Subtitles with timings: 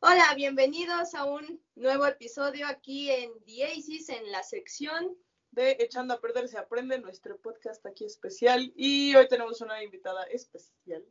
[0.00, 3.72] Hola, bienvenidos a un nuevo episodio aquí en The
[4.08, 5.16] en la sección
[5.50, 8.72] de Echando a Perder se aprende, nuestro podcast aquí especial.
[8.76, 11.04] Y hoy tenemos una invitada especial.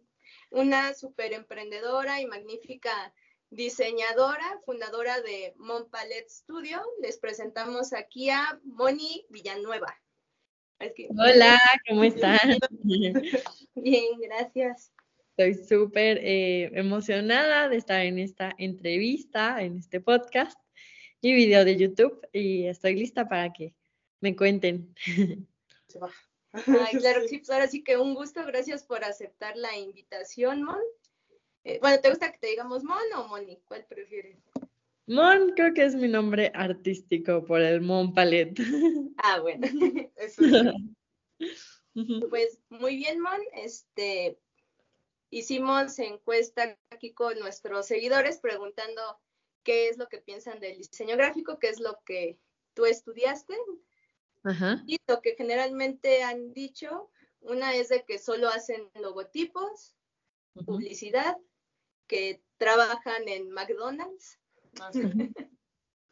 [0.51, 3.13] Una super emprendedora y magnífica
[3.49, 6.81] diseñadora, fundadora de Montpalet Studio.
[7.01, 9.99] Les presentamos aquí a Moni Villanueva.
[11.17, 12.58] Hola, ¿cómo están?
[13.76, 14.92] Bien, gracias.
[15.38, 20.58] Estoy súper eh, emocionada de estar en esta entrevista, en este podcast
[21.20, 23.76] y video de YouTube y estoy lista para que
[24.22, 24.95] me cuenten.
[25.90, 26.09] Se va.
[26.54, 30.80] Ay, claro, sí, pues ahora sí que un gusto, gracias por aceptar la invitación, Mon.
[31.66, 33.59] Eh, bueno, ¿te gusta que te digamos Mon o Moni?
[33.66, 34.38] ¿Cuál prefieres?
[35.06, 38.58] Mon creo que es mi nombre artístico por el Mon Palet.
[39.17, 39.67] Ah, bueno.
[42.30, 43.42] pues muy bien, Mon.
[43.54, 44.40] Este,
[45.30, 49.02] hicimos encuesta aquí con nuestros seguidores preguntando
[49.64, 52.40] qué es lo que piensan del diseño gráfico, qué es lo que
[52.73, 53.56] tú estudiaste.
[54.86, 57.09] Y lo que generalmente han dicho,
[57.42, 59.95] una es de que solo hacen logotipos,
[60.66, 61.36] publicidad,
[62.06, 64.39] que trabajan en McDonald's.
[64.80, 64.92] Ah,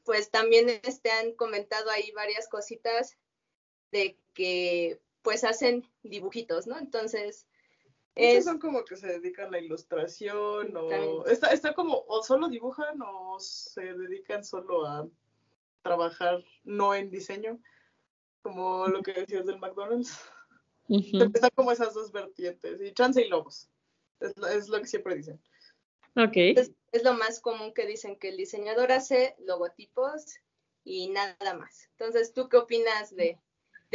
[0.04, 3.20] pues también este, han comentado ahí varias cositas
[3.92, 6.80] de que pues hacen dibujitos, ¿no?
[6.80, 7.48] Entonces...
[8.16, 8.46] Es...
[8.46, 13.02] son como que se dedican a la ilustración o está, está como o solo dibujan
[13.02, 15.08] o se dedican solo a
[15.82, 17.60] trabajar no en diseño,
[18.42, 20.20] como lo que decías del McDonald's.
[20.88, 23.70] Están como esas dos vertientes, y chance y lobos.
[24.20, 25.42] Es, es lo que siempre dicen.
[26.16, 26.36] Ok.
[26.36, 30.38] Es, lo más común que dicen que el diseñador hace logotipos
[30.84, 31.90] y nada más.
[31.92, 33.40] Entonces, ¿tú qué opinas de,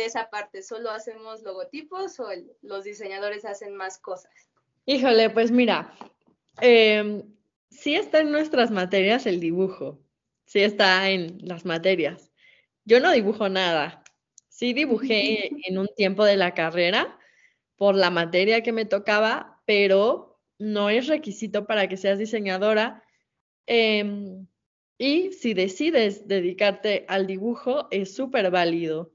[0.04, 0.62] esa parte?
[0.62, 2.28] ¿Solo hacemos logotipos o
[2.62, 4.32] los diseñadores hacen más cosas?
[4.86, 5.92] Híjole, pues mira,
[6.60, 7.22] eh,
[7.70, 10.00] sí está en nuestras materias el dibujo,
[10.46, 12.30] sí está en las materias.
[12.84, 14.02] Yo no dibujo nada.
[14.48, 17.18] Sí dibujé en un tiempo de la carrera
[17.76, 23.04] por la materia que me tocaba, pero no es requisito para que seas diseñadora.
[23.66, 24.46] Em,
[24.98, 29.12] y si decides dedicarte al dibujo, es súper válido.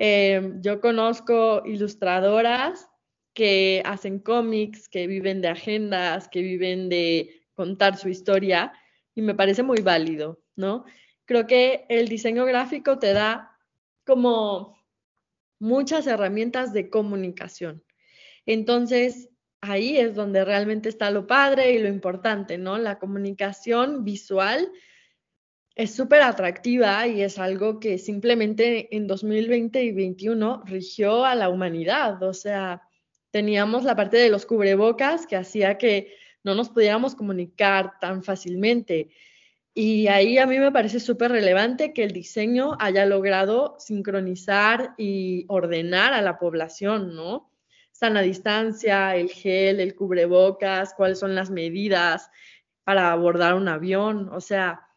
[0.00, 2.88] Em, yo conozco ilustradoras
[3.34, 8.72] que hacen cómics, que viven de agendas, que viven de contar su historia
[9.16, 10.84] y me parece muy válido, ¿no?
[11.24, 13.50] Creo que el diseño gráfico te da
[14.06, 14.78] como
[15.58, 17.82] muchas herramientas de comunicación.
[18.46, 19.28] Entonces,
[19.60, 22.78] ahí es donde realmente está lo padre y lo importante, ¿no?
[22.78, 24.70] La comunicación visual
[25.78, 31.48] es súper atractiva y es algo que simplemente en 2020 y 2021 rigió a la
[31.50, 32.20] humanidad.
[32.24, 32.82] O sea,
[33.30, 39.10] teníamos la parte de los cubrebocas que hacía que no nos pudiéramos comunicar tan fácilmente.
[39.72, 45.44] Y ahí a mí me parece súper relevante que el diseño haya logrado sincronizar y
[45.46, 47.52] ordenar a la población, ¿no?
[47.92, 52.30] sana distancia, el gel, el cubrebocas, cuáles son las medidas
[52.82, 54.28] para abordar un avión.
[54.32, 54.87] O sea,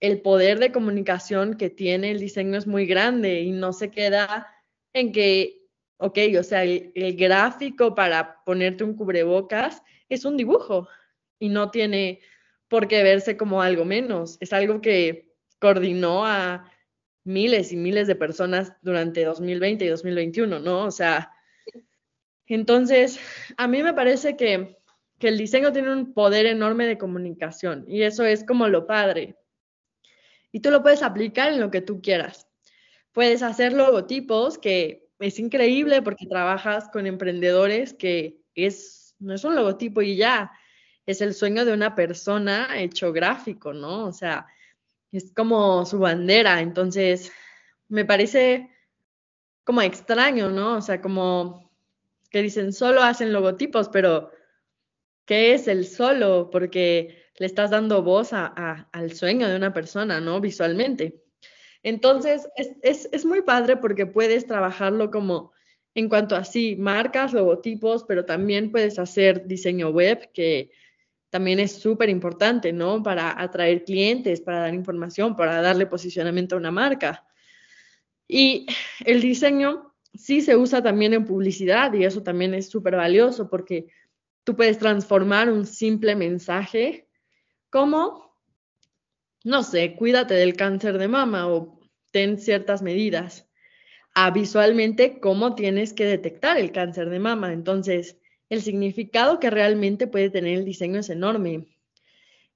[0.00, 4.48] el poder de comunicación que tiene el diseño es muy grande y no se queda
[4.92, 5.66] en que,
[5.98, 10.88] ok, o sea, el, gráfico para ponerte un cubrebocas es un dibujo
[11.38, 12.20] y no tiene
[12.68, 14.38] por qué verse como algo menos.
[14.40, 16.70] Es algo que coordinó a
[17.24, 20.84] miles y miles de personas durante 2020 y 2021, ¿no?
[20.84, 21.32] O sea,
[22.46, 23.20] entonces,
[23.58, 24.76] a mí me parece que,
[25.20, 29.36] el diseño tiene un poder enorme de comunicación y eso es como lo padre.
[30.52, 32.48] Y tú lo puedes aplicar en lo que tú quieras.
[33.12, 39.54] Puedes hacer logotipos, que es increíble porque trabajas con emprendedores que es, no es un
[39.54, 40.50] logotipo y ya,
[41.06, 44.06] es el sueño de una persona hecho gráfico, ¿no?
[44.06, 44.46] O sea,
[45.12, 46.60] es como su bandera.
[46.60, 47.32] Entonces,
[47.88, 48.70] me parece
[49.64, 50.76] como extraño, ¿no?
[50.76, 51.70] O sea, como
[52.30, 54.30] que dicen solo hacen logotipos, pero
[55.24, 56.48] ¿qué es el solo?
[56.50, 60.42] Porque le estás dando voz al sueño de una persona, ¿no?
[60.42, 61.22] Visualmente.
[61.82, 62.46] Entonces,
[62.82, 65.52] es, muy padre porque puedes trabajarlo como
[65.94, 70.70] en cuanto a sí, marcas, logotipos, pero también puedes hacer diseño web, que
[71.30, 73.02] también es súper importante, ¿no?
[73.02, 77.24] Para atraer clientes, para dar información, para darle posicionamiento a una marca.
[78.28, 78.66] Y
[79.06, 83.86] el diseño sí se usa también en publicidad y eso también es súper valioso porque
[84.44, 87.06] tú puedes transformar un simple mensaje
[87.70, 88.36] como,
[89.44, 91.80] no sé, cuídate del cáncer de mama o
[92.10, 93.48] ten ciertas medidas,
[94.14, 97.52] a visualmente cómo tienes que detectar el cáncer de mama.
[97.52, 98.18] Entonces,
[98.48, 101.68] el significado que realmente puede tener el diseño es enorme.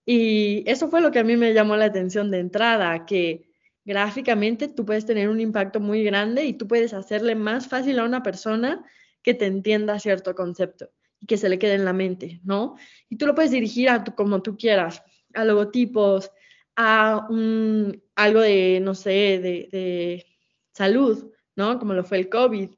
[0.04, 3.48] Y eso fue lo que a mí me llamó la atención de entrada, que
[3.84, 8.04] gráficamente tú puedes tener un impacto muy grande y tú puedes hacerle más fácil a
[8.04, 8.84] una persona
[9.22, 10.90] que te entienda cierto concepto
[11.24, 12.76] y que se le quede en la mente, ¿no?
[13.08, 16.30] Y tú lo puedes dirigir a como tú quieras, a logotipos,
[16.76, 20.26] a un, algo de, no sé, de, de
[20.74, 21.78] salud, ¿no?
[21.78, 22.68] Como lo fue el COVID,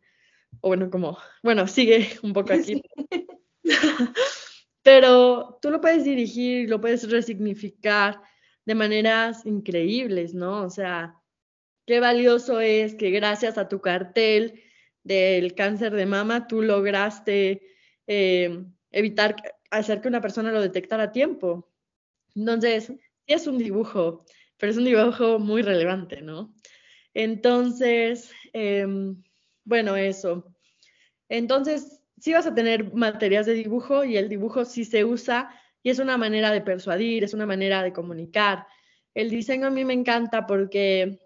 [0.61, 2.85] o bueno, como, bueno, sigue un poco aquí.
[4.85, 8.21] Pero tú lo puedes dirigir, lo puedes resignificar
[8.65, 10.63] de maneras increíbles, ¿no?
[10.63, 11.17] O sea,
[11.85, 14.63] qué valioso es que gracias a tu cartel
[15.03, 17.76] del cáncer de mama tú lograste
[18.07, 19.37] eh, evitar
[19.71, 21.71] hacer que una persona lo detectara a tiempo.
[22.35, 24.25] Entonces, sí es un dibujo,
[24.59, 26.55] pero es un dibujo muy relevante, ¿no?
[27.15, 29.23] Entonces, em,
[29.65, 30.55] bueno, eso.
[31.29, 35.51] Entonces, sí vas a tener materias de dibujo y el dibujo sí se usa
[35.83, 38.67] y es una manera de persuadir, es una manera de comunicar.
[39.15, 41.21] El diseño a mí me encanta porque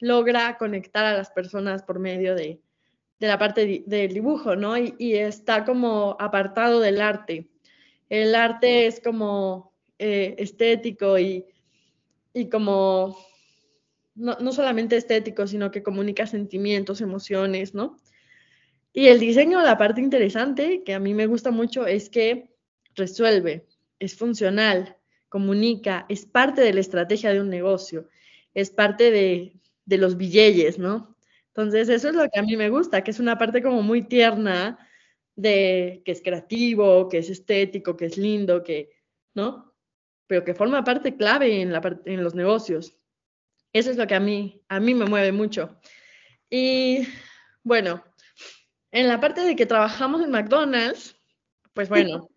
[0.00, 2.60] logra conectar a las personas por medio de,
[3.26, 4.76] la parte del dibujo, ¿no?
[4.76, 7.48] Y, está como apartado del arte.
[8.08, 11.46] El arte es como eh, estético y,
[12.34, 13.16] y como
[14.14, 17.98] no, no, solamente estético, sino que comunica sentimientos, emociones, ¿no?
[18.92, 22.50] Y el diseño, la parte interesante que a mí me gusta mucho es que
[22.94, 23.66] resuelve,
[23.98, 24.98] es funcional,
[25.28, 28.08] comunica, es parte de la estrategia de un negocio,
[28.52, 29.54] es parte de,
[29.86, 31.11] de los billetes, ¿no?
[31.54, 34.02] Entonces, eso es lo que a mí me gusta, que es una parte como muy
[34.02, 34.78] tierna
[35.36, 38.90] de que es creativo, que es estético, que es lindo, que,
[39.34, 39.74] ¿no?
[40.26, 42.96] Pero que forma parte clave en, la, en los negocios.
[43.72, 45.78] Eso es lo que a mí, a mí me mueve mucho.
[46.48, 47.06] Y
[47.62, 48.04] bueno,
[48.90, 51.16] en la parte de que trabajamos en McDonald's,
[51.72, 52.28] pues bueno,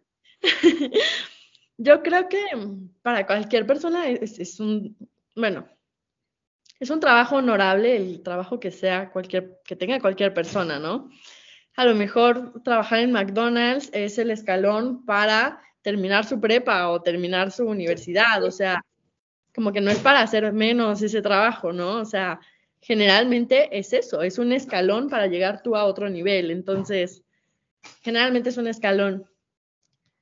[1.77, 2.43] yo creo que
[3.01, 4.97] para cualquier persona es, un,
[5.35, 5.67] bueno,
[6.79, 11.09] es un trabajo honorable el trabajo que sea cualquier, que tenga cualquier persona, ¿no?
[11.75, 17.51] A lo mejor trabajar en McDonald's es el escalón para terminar su prepa o terminar
[17.51, 18.83] su universidad, o sea,
[19.53, 22.01] como que no es para hacer menos ese trabajo, ¿no?
[22.01, 22.39] O sea,
[22.81, 26.51] generalmente es eso, es un escalón para llegar tú a otro nivel.
[26.51, 27.23] Entonces,
[28.01, 29.25] generalmente es un escalón.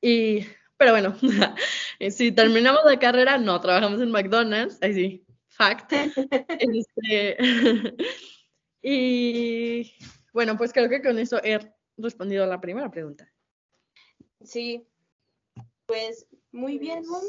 [0.01, 0.45] Y,
[0.77, 1.15] pero bueno,
[2.09, 5.22] si terminamos la carrera, no trabajamos en McDonald's, ahí sí,
[5.53, 5.93] fact.
[6.59, 7.37] Este,
[8.81, 9.93] y
[10.33, 11.59] bueno, pues creo que con eso he
[11.97, 13.31] respondido a la primera pregunta.
[14.43, 14.85] Sí,
[15.85, 17.23] pues muy bien, Mon.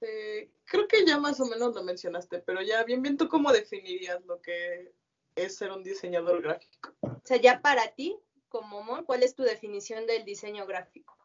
[0.00, 3.52] Eh, creo que ya más o menos lo mencionaste, pero ya bien, bien, ¿tú cómo
[3.52, 4.92] definirías lo que
[5.36, 6.92] es ser un diseñador gráfico?
[7.02, 8.16] O sea, ya para ti,
[8.48, 11.16] como Mon, ¿cuál es tu definición del diseño gráfico?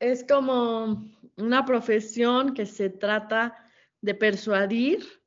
[0.00, 1.04] Es como
[1.36, 5.17] una profesión que se trata de persuadir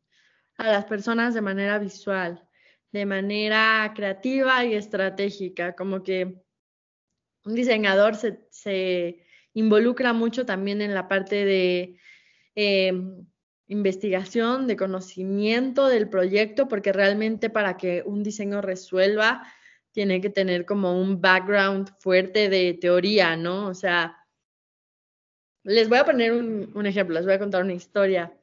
[0.62, 2.48] a las personas de manera visual,
[2.92, 6.44] de manera creativa y estratégica, como que
[7.46, 11.98] un diseñador se, involucra mucho también en la parte de
[12.56, 13.25] Em,
[13.68, 19.44] investigación, de conocimiento del proyecto, porque realmente para que un diseño resuelva,
[19.94, 23.68] tiene que tener como un background fuerte de teoría, ¿no?
[23.68, 24.18] O sea,
[25.63, 28.34] les voy a poner un ejemplo, les voy a contar una historia.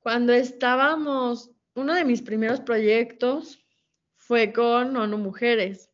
[0.00, 1.50] Cuando estábamos,
[1.80, 3.58] uno de mis primeros proyectos
[4.16, 5.90] fue con ONU Mujeres.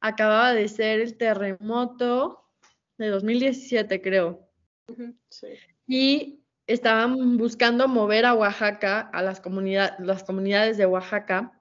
[0.00, 2.44] Acababa de ser el terremoto
[2.98, 4.50] de 2017, creo.
[5.30, 5.48] Sí.
[5.86, 9.40] Y estaban buscando mover a Oaxaca, a las,
[9.98, 11.60] las comunidades de Oaxaca,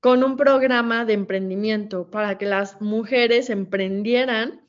[0.00, 4.63] con un programa de emprendimiento para que las mujeres emprendieran,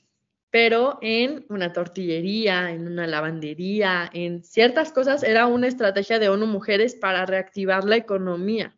[0.55, 5.21] pero en una tortillería, en una lavandería, en ciertas cosas.
[5.21, 8.73] Era una estrategia de ONU Mujeres para reactivar la economía.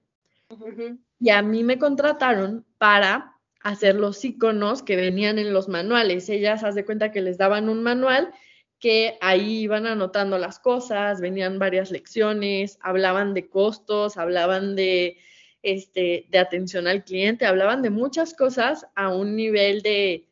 [1.19, 6.27] Y a mí me contrataron para hacer los iconos que venían en los manuales.
[6.29, 8.33] Ellas, haz de cuenta que les daban un manual
[8.79, 15.19] que ahí iban anotando las cosas, venían varias lecciones, hablaban de costos, hablaban de,
[15.61, 20.27] este, de atención al cliente, hablaban de muchas cosas a un nivel de,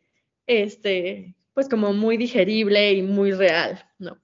[0.48, 4.18] este, pues como muy digerible y muy real, ¿no?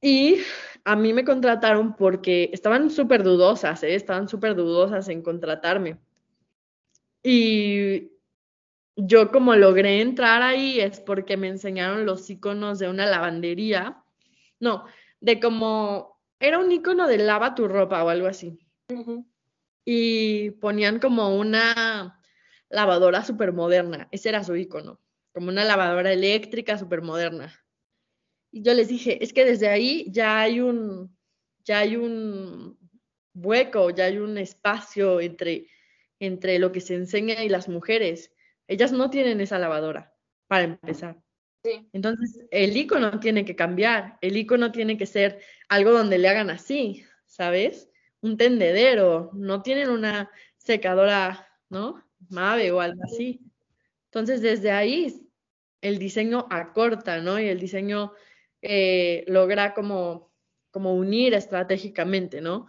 [0.00, 0.38] Y
[0.84, 3.94] a mí me contrataron porque estaban súper dudosas, ¿eh?
[3.94, 5.98] estaban súper dudosas en contratarme.
[7.22, 8.12] Y
[8.96, 14.02] yo como logré entrar ahí es porque me enseñaron los iconos de una lavandería.
[14.60, 14.84] No,
[15.20, 18.58] de como, era un icono de lava tu ropa o algo así.
[19.84, 22.17] Y ponían como una
[22.68, 24.08] lavadora súper moderna.
[24.10, 25.00] Ese era su icono,
[25.32, 27.52] como una lavadora eléctrica súper moderna.
[28.50, 31.16] Y yo les dije, es que desde ahí ya hay un,
[31.64, 32.78] ya hay un
[33.34, 35.68] hueco, ya hay un espacio entre,
[36.18, 38.32] entre lo que se enseña y las mujeres.
[38.66, 40.14] Ellas no tienen esa lavadora,
[40.46, 41.20] para empezar.
[41.92, 46.50] Entonces, el icono tiene que cambiar, el icono tiene que ser algo donde le hagan
[46.50, 47.90] así, ¿sabes?
[48.20, 52.07] Un tendedero, no tienen una secadora, ¿no?
[52.28, 53.40] Mave o algo así.
[54.06, 55.28] Entonces, desde ahí
[55.80, 57.38] el diseño acorta, ¿no?
[57.38, 58.12] Y el diseño
[58.62, 60.32] eh, logra como,
[60.70, 62.66] como unir estratégicamente, ¿no?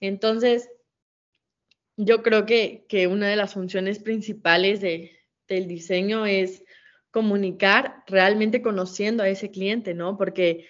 [0.00, 0.70] Entonces,
[1.96, 5.12] yo creo que, que una de las funciones principales de,
[5.48, 6.64] del diseño es
[7.10, 10.16] comunicar realmente conociendo a ese cliente, ¿no?
[10.16, 10.66] Porque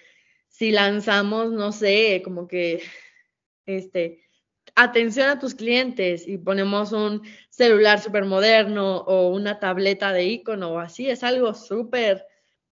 [0.48, 2.82] si lanzamos, no sé, como que,
[3.64, 4.24] este,
[4.74, 10.72] atención a tus clientes y ponemos un celular súper moderno o una tableta de icono
[10.72, 12.26] o así, es algo súper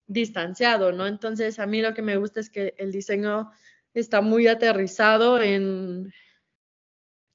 [0.06, 1.08] distanciado, ¿no?
[1.08, 3.52] Entonces, a mí lo que me gusta es que el diseño
[3.94, 6.14] está muy aterrizado en,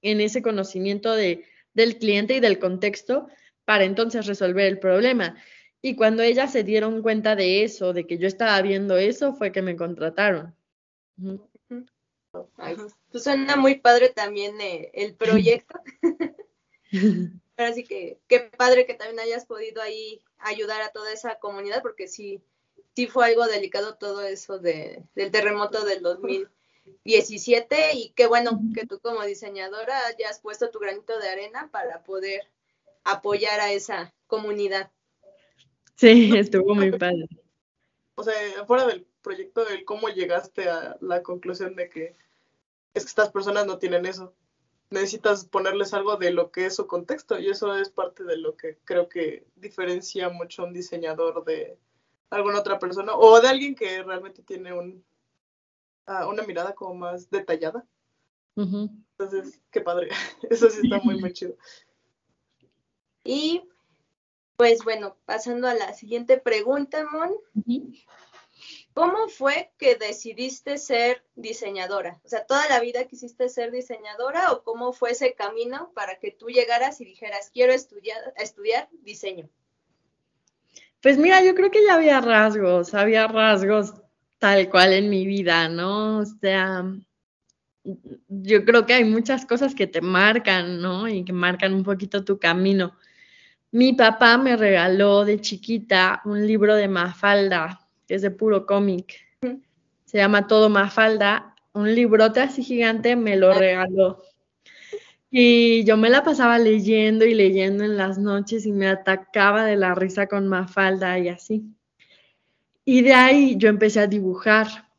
[0.00, 3.28] en ese conocimiento de, del cliente y del contexto
[3.64, 5.36] para entonces resolver el problema.
[5.80, 9.50] Y cuando ellas se dieron cuenta de eso, de que yo estaba viendo eso, fue
[9.52, 10.54] que me contrataron.
[12.32, 15.14] Pues suena muy padre también eh, el
[15.62, 15.80] proyecto.
[17.56, 22.08] Así que qué padre que también hayas podido ahí ayudar a toda esa comunidad, porque
[22.08, 22.42] sí,
[22.96, 28.86] sí fue algo delicado todo eso de, del terremoto del 2017 y qué bueno que
[28.86, 32.42] tú como diseñadora hayas puesto tu granito de arena para poder
[33.04, 34.90] apoyar a esa comunidad.
[35.96, 37.28] Sí, estuvo muy padre.
[38.14, 38.34] O sea,
[38.66, 42.16] fuera del proyecto, del cómo llegaste a la conclusión de que
[42.94, 44.34] es que estas personas no tienen eso.
[44.90, 48.56] Necesitas ponerles algo de lo que es su contexto y eso es parte de lo
[48.56, 51.78] que creo que diferencia mucho a un diseñador de
[52.28, 55.02] alguna otra persona o de alguien que realmente tiene un,
[56.06, 57.86] ah, una mirada como más detallada.
[58.54, 60.08] Entonces, qué padre.
[60.50, 61.56] Eso sí está muy, muy chido.
[63.24, 63.62] Y
[64.56, 67.32] pues bueno, pasando a la siguiente pregunta, Mon.
[68.94, 72.20] ¿Cómo fue que decidiste ser diseñadora?
[72.24, 76.30] O sea, ¿toda la vida quisiste ser diseñadora o cómo fue ese camino para que
[76.30, 79.48] tú llegaras y dijeras, quiero estudiar, diseño?
[81.00, 83.94] Pues mira, yo creo que ya había rasgos, había rasgos
[84.38, 86.18] tal cual en mi vida, ¿no?
[86.18, 86.84] O sea,
[88.28, 91.08] yo creo que hay muchas cosas que te marcan, ¿no?
[91.08, 92.96] Y que marcan un poquito tu camino.
[93.70, 99.14] Mi papá me regaló de chiquita un libro de Mafalda, es de puro cómic.
[100.04, 101.54] Se llama Todo Mafalda.
[101.72, 104.22] Un librote así gigante me lo regaló.
[105.30, 109.76] Y yo me la pasaba leyendo y leyendo en las noches y me atacaba de
[109.76, 111.64] la risa con Mafalda y así.
[112.84, 114.90] Y de ahí yo empecé a dibujar.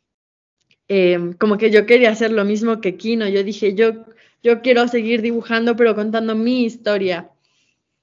[0.87, 3.27] Em, como que yo quería hacer lo mismo que Kino.
[3.27, 4.05] Yo dije, yo,
[4.41, 7.29] yo quiero seguir dibujando, pero contando mi historia.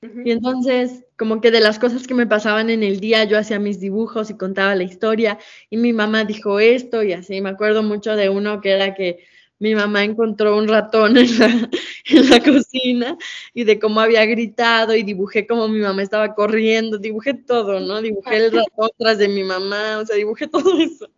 [0.02, 3.58] Y entonces, como que de las cosas que me pasaban en el día, yo hacía
[3.58, 5.38] mis dibujos y contaba la historia.
[5.68, 7.40] Y mi mamá dijo esto y así.
[7.42, 9.26] Me acuerdo mucho de uno que era que
[9.58, 11.70] mi mamá encontró un ratón en la,
[12.06, 13.18] en la cocina
[13.52, 16.96] y de cómo había gritado y dibujé cómo mi mamá estaba corriendo.
[16.96, 18.00] Dibujé todo, ¿no?
[18.00, 21.10] Dibujé el ratón tras de mi mamá, o sea, dibujé todo eso.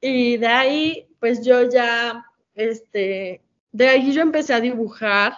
[0.00, 2.24] Y de ahí, pues yo ya,
[2.54, 5.34] este, de ahí yo empecé a dibujar.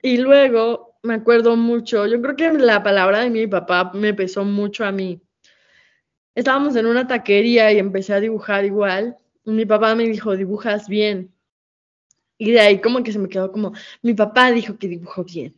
[0.00, 4.44] Y luego me acuerdo mucho, yo creo que la palabra de mi papá me pesó
[4.44, 5.20] mucho a mí.
[6.34, 9.18] Estábamos en una taquería y empecé a dibujar igual.
[9.44, 11.30] Mi papá me dijo, dibujas bien.
[12.38, 15.54] Y de ahí como que se me quedó como, mi papá dijo que dibujo bien.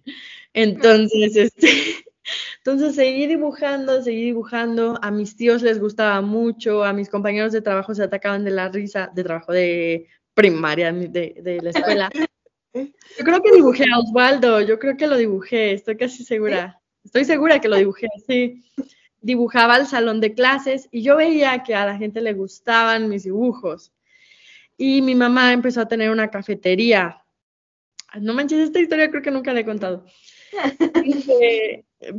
[0.53, 1.69] Entonces, este,
[2.59, 4.99] entonces seguí dibujando, seguí dibujando.
[5.01, 8.69] A mis tíos les gustaba mucho, a mis compañeros de trabajo se atacaban de la
[8.69, 12.11] risa, de trabajo de primaria, de, de la escuela.
[12.85, 16.81] Yo creo que dibujé a Osvaldo, yo creo que lo dibujé, estoy casi segura.
[17.05, 18.65] Estoy segura que lo dibujé, sí.
[19.21, 23.25] Dibujaba el salón de clases y yo veía que a la gente le gustaban mis
[23.25, 23.93] dibujos.
[24.77, 27.25] Y mi mamá empezó a tener una cafetería.
[28.21, 30.05] No manches, esta historia creo que nunca la he contado.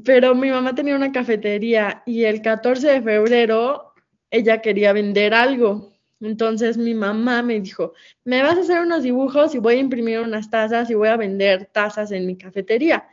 [0.05, 3.93] pero mi mamá tenía una cafetería y el 14 de febrero
[4.31, 5.93] ella quería vender algo.
[6.19, 7.93] Entonces mi mamá me dijo,
[8.23, 11.17] me vas a hacer unos dibujos y voy a imprimir unas tazas y voy a
[11.17, 13.07] vender tazas en mi cafetería.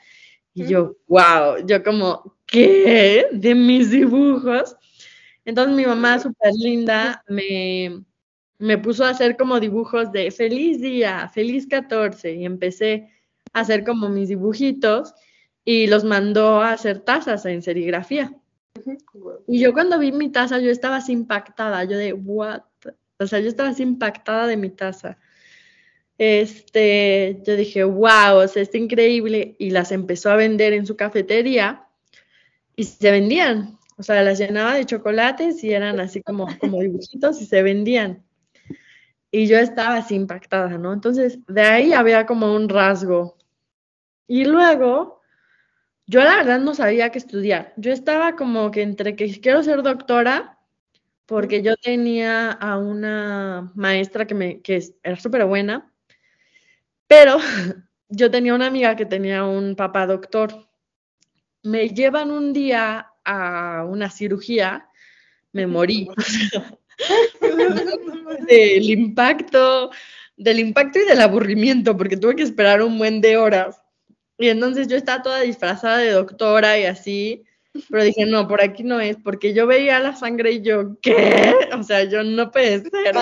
[0.54, 3.26] Y yo, wow, yo como, ¿qué?
[3.32, 4.76] De mis dibujos.
[5.44, 8.04] Entonces mi mamá súper linda me,
[8.58, 13.10] me puso a hacer como dibujos de feliz día, feliz 14 y empecé
[13.52, 15.12] a hacer como mis dibujitos
[15.64, 18.34] y los mandó a hacer tazas en serigrafía.
[19.46, 22.62] Y yo cuando vi mi taza, yo estaba así impactada, yo de, what?
[23.18, 25.18] O sea, yo estaba así impactada de mi taza.
[26.18, 29.56] Este, yo dije, wow, o sea, está increíble.
[29.58, 31.86] Y las empezó a vender en su cafetería
[32.76, 33.78] y se vendían.
[33.96, 38.24] O sea, las llenaba de chocolates y eran así como, como dibujitos y se vendían.
[39.30, 40.92] Y yo estaba así impactada, ¿no?
[40.92, 43.36] Entonces, de ahí había como un rasgo.
[44.26, 45.20] Y luego,
[46.06, 47.72] yo la verdad no sabía qué estudiar.
[47.76, 50.53] Yo estaba como que entre que quiero ser doctora,
[51.26, 55.92] porque yo tenía a una maestra que, me, que era súper buena,
[57.06, 57.38] pero
[58.08, 60.68] yo tenía una amiga que tenía un papá doctor.
[61.62, 64.88] Me llevan un día a una cirugía,
[65.52, 66.08] me morí.
[68.48, 69.90] del impacto,
[70.36, 73.80] del impacto y del aburrimiento, porque tuve que esperar un buen de horas.
[74.38, 77.44] Y entonces yo estaba toda disfrazada de doctora y así,
[77.88, 81.54] pero dije, no, por aquí no es, porque yo veía la sangre y yo, ¿qué?
[81.78, 83.14] O sea, yo no puede ser.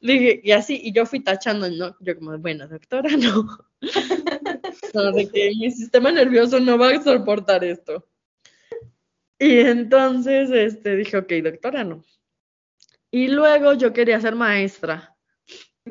[0.00, 3.58] Dije, y así, y yo fui tachando, no, yo como, bueno, doctora, no.
[4.94, 8.06] no, de que mi sistema nervioso no va a soportar esto.
[9.38, 12.04] Y entonces, este, dije, ok, doctora, no.
[13.10, 15.14] Y luego yo quería ser maestra,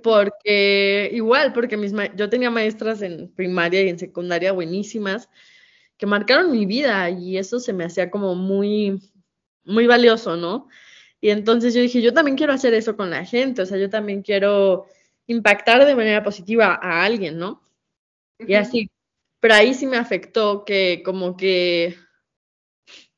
[0.02, 5.30] porque igual, porque mis yo tenía maestras en primaria y en secundaria buenísimas
[5.98, 9.02] que marcaron mi vida y eso se me hacía como muy,
[9.64, 10.68] muy valioso, ¿no?
[11.22, 13.90] Y entonces yo dije, yo también quiero hacer eso con la gente, o sea, yo
[13.90, 14.86] también quiero
[15.28, 17.62] impactar de manera positiva a alguien, ¿no?
[18.40, 18.92] Y así,
[19.40, 21.96] pero ahí sí me afectó que como que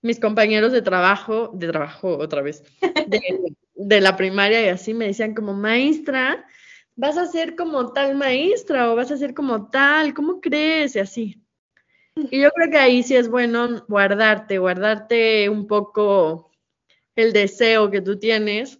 [0.01, 2.63] mis compañeros de trabajo, de trabajo otra vez,
[3.75, 6.45] de, la primaria y así me decían como, maestra,
[6.95, 10.95] vas a ser como tal maestra o vas a ser como tal, ¿cómo crees?
[10.95, 11.46] Y así.
[12.31, 16.51] Y yo creo que ahí sí es bueno guardarte, guardarte un poco
[17.15, 18.79] el deseo que tú tienes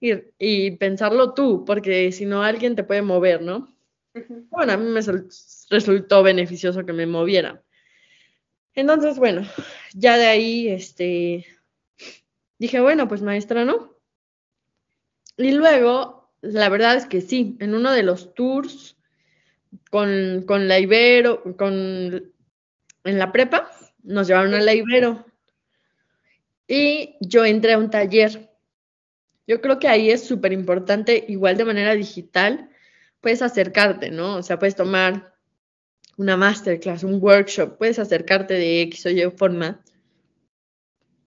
[0.00, 3.74] y, y pensarlo tú, porque si no alguien te puede mover, ¿no?
[4.50, 5.00] Bueno, a mí me
[5.70, 7.62] resultó beneficioso que me moviera.
[8.74, 9.42] Entonces, bueno,
[9.94, 11.46] ya de ahí, este,
[12.58, 13.96] dije, bueno, pues maestra, ¿no?
[15.36, 18.96] Y luego, la verdad es que sí, en uno de los tours
[19.90, 22.32] con, con la Ibero, con,
[23.04, 23.70] en la prepa,
[24.02, 25.26] nos llevaron a la Ibero.
[26.66, 28.50] Y yo entré a un taller.
[29.46, 32.68] Yo creo que ahí es súper importante, igual de manera digital,
[33.20, 34.36] puedes acercarte, ¿no?
[34.36, 35.34] O sea, puedes tomar
[36.18, 39.80] una masterclass, un workshop, puedes acercarte de X o Y forma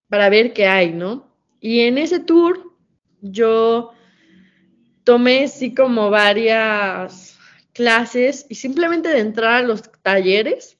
[0.09, 1.33] para ver qué hay, ¿no?
[1.61, 2.75] Y en ese tour
[3.21, 3.93] yo
[5.03, 7.37] tomé sí como varias
[7.73, 10.77] clases y simplemente de entrar a los talleres,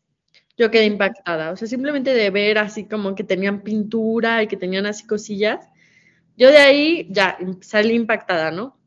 [0.61, 4.57] yo quedé impactada, o sea, simplemente de ver así como que tenían pintura y que
[4.57, 5.67] tenían así cosillas,
[6.37, 8.77] yo de ahí ya salí impactada, ¿no?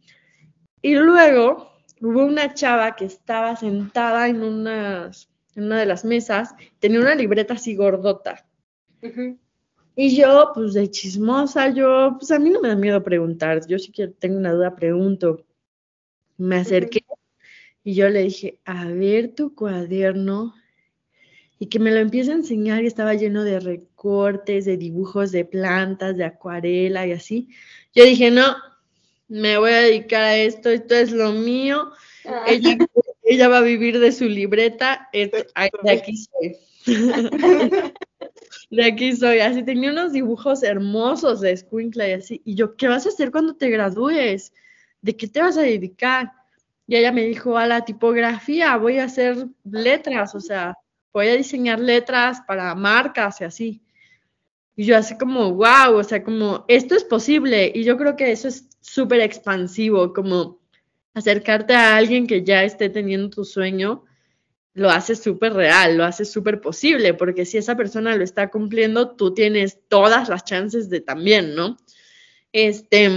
[0.80, 6.54] Y luego hubo una chava que estaba sentada en, unas, en una de las mesas,
[6.78, 8.46] tenía una libreta así gordota.
[9.96, 13.80] Y yo, pues de chismosa, yo, pues a mí no me da miedo preguntar, yo
[13.80, 15.44] sí que tengo una duda, pregunto.
[16.36, 17.04] Me acerqué
[17.82, 20.54] y yo le dije, a ver tu cuaderno
[21.58, 25.44] y que me lo empiece a enseñar y estaba lleno de recortes, de dibujos de
[25.44, 27.48] plantas, de acuarela y así.
[27.94, 28.56] Yo dije, no,
[29.28, 31.90] me voy a dedicar a esto, esto es lo mío.
[32.24, 32.44] Ah.
[33.26, 35.46] Ella, va a vivir de su libreta, de
[35.90, 36.56] aquí soy.
[38.70, 39.38] de aquí soy.
[39.40, 42.42] Así tenía unos dibujos hermosos de Squinkla y así.
[42.44, 44.52] Y yo, ¿qué vas a hacer cuando te gradúes?
[45.00, 46.32] ¿De qué te vas a dedicar?
[46.86, 50.76] Y ella me dijo, a la tipografía, voy a hacer letras, o sea,
[51.14, 53.82] voy a diseñar letras para marcas y así.
[54.76, 57.70] Y yo así como, wow, o sea, como, esto es posible.
[57.72, 60.60] Y yo creo que eso es súper expansivo, como
[61.14, 64.04] acercarte a alguien que ya esté teniendo tu sueño,
[64.74, 69.14] lo hace súper real, lo hace súper posible, porque si esa persona lo está cumpliendo,
[69.14, 71.76] tú tienes todas las chances de también, ¿no?
[72.50, 73.08] Este,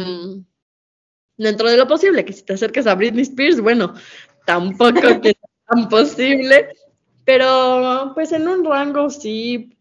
[1.35, 3.95] dentro de lo posible, que si te acercas a Britney Spears, bueno,
[4.45, 5.35] tampoco que
[5.67, 6.69] tan posible,
[7.27, 9.77] pero pues en un rango sí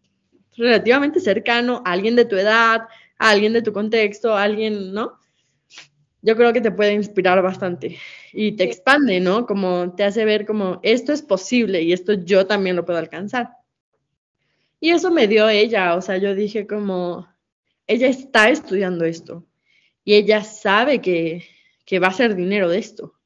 [0.57, 5.17] relativamente cercano a alguien de tu edad, a alguien de tu contexto, a alguien, ¿no?
[6.21, 7.99] Yo creo que te puede inspirar bastante
[8.33, 9.45] y te expande, ¿no?
[9.45, 13.51] Como te hace ver como esto es posible y esto yo también lo puedo alcanzar.
[14.81, 17.29] Y eso me dio ella, o sea, yo dije como,
[17.87, 19.45] ella está estudiando esto
[20.03, 21.45] y ella sabe que,
[21.85, 23.16] que va a ser dinero de esto.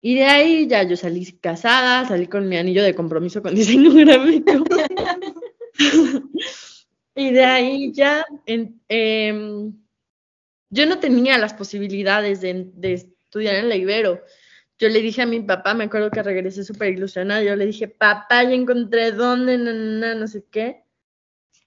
[0.00, 3.92] Y de ahí ya yo salí casada, salí con mi anillo de compromiso con diseño
[3.92, 4.64] gráfico.
[7.18, 9.72] Y de ahí ya, em,
[10.68, 14.22] yo no tenía las posibilidades de, estudiar en la Ibero.
[14.78, 17.88] Yo le dije a mi papá, me acuerdo que regresé súper ilusionada, yo le dije,
[17.88, 20.84] papá, ya encontré dónde, no, no, no sé qué.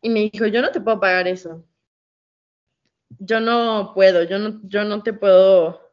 [0.04, 1.66] Y me dijo, yo no te puedo pagar eso.
[3.18, 5.89] Yo no puedo, yo no, yo no te puedo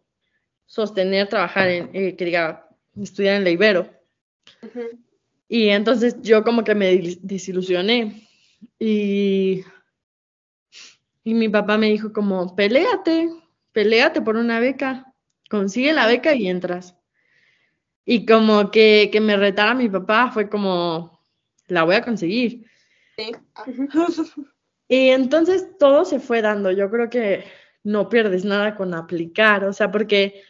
[0.66, 2.68] sostener trabajar en, eh, que diga,
[3.00, 3.90] estudiar en la Ibero.
[5.48, 8.28] Y entonces yo como que me desilusioné.
[8.78, 9.64] Y,
[11.24, 13.30] y mi papá me dijo como, peléate,
[13.72, 15.12] peléate por una beca,
[15.48, 16.96] consigue la beca y entras.
[18.04, 21.20] Y como que, que me retara mi papá fue como,
[21.68, 22.66] la voy a conseguir.
[24.88, 26.70] y entonces todo se fue dando.
[26.70, 27.44] Yo creo que
[27.82, 30.42] no pierdes nada con aplicar, o sea, porque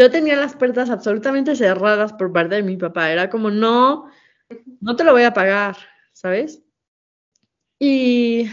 [0.00, 3.12] yo tenía las puertas absolutamente cerradas por parte de mi papá.
[3.12, 4.10] Era como, no,
[4.80, 5.76] no te lo voy a pagar,
[6.14, 6.62] ¿sabes?
[7.78, 8.48] Y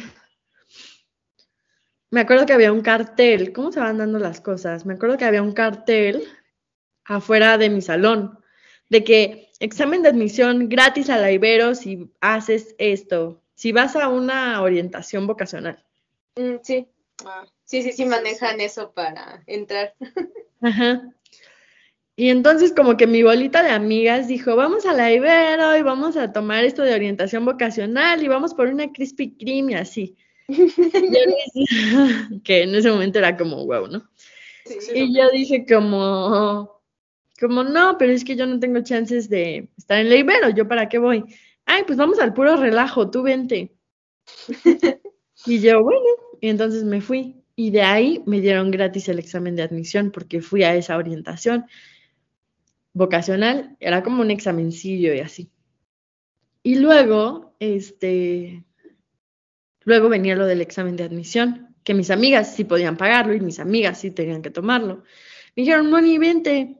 [2.11, 4.85] me acuerdo que había un cartel, ¿cómo se van dando las cosas?
[4.85, 6.27] Me acuerdo que había un cartel
[7.05, 8.43] afuera de mi salón,
[8.89, 14.09] de que examen de admisión gratis a la Ibero si haces esto, si vas a
[14.09, 15.81] una orientación vocacional.
[16.35, 16.89] Mm, sí,
[17.25, 19.93] ah, sí, sí, sí manejan eso para entrar.
[20.61, 21.13] Ajá.
[22.19, 26.17] Y entonces como que mi bolita de amigas dijo, vamos a la Ibero y vamos
[26.17, 30.17] a tomar esto de orientación vocacional y vamos por una Krispy Kreme y así.
[32.43, 34.09] que en ese momento era como, wow, ¿no?
[34.95, 36.81] y yo dije como,
[37.39, 40.67] como no, pero es que yo no tengo chances de estar en la Ibero, ¿yo
[40.67, 41.23] para qué voy?
[41.65, 43.75] Ay, pues vamos al puro relajo, tú vente.
[45.45, 46.01] y yo, bueno,
[46.41, 47.35] y entonces me fui.
[47.55, 51.67] Y de ahí me dieron gratis el examen de admisión porque fui a esa orientación
[52.97, 55.51] vocacional, era como un examencillo y así.
[56.63, 58.63] Y luego, este,
[59.81, 63.59] luego venía lo del examen de admisión, que mis amigas sí podían pagarlo y mis
[63.59, 65.03] amigas sí tenían que tomarlo.
[65.55, 66.75] Me dijeron, Moni, vente.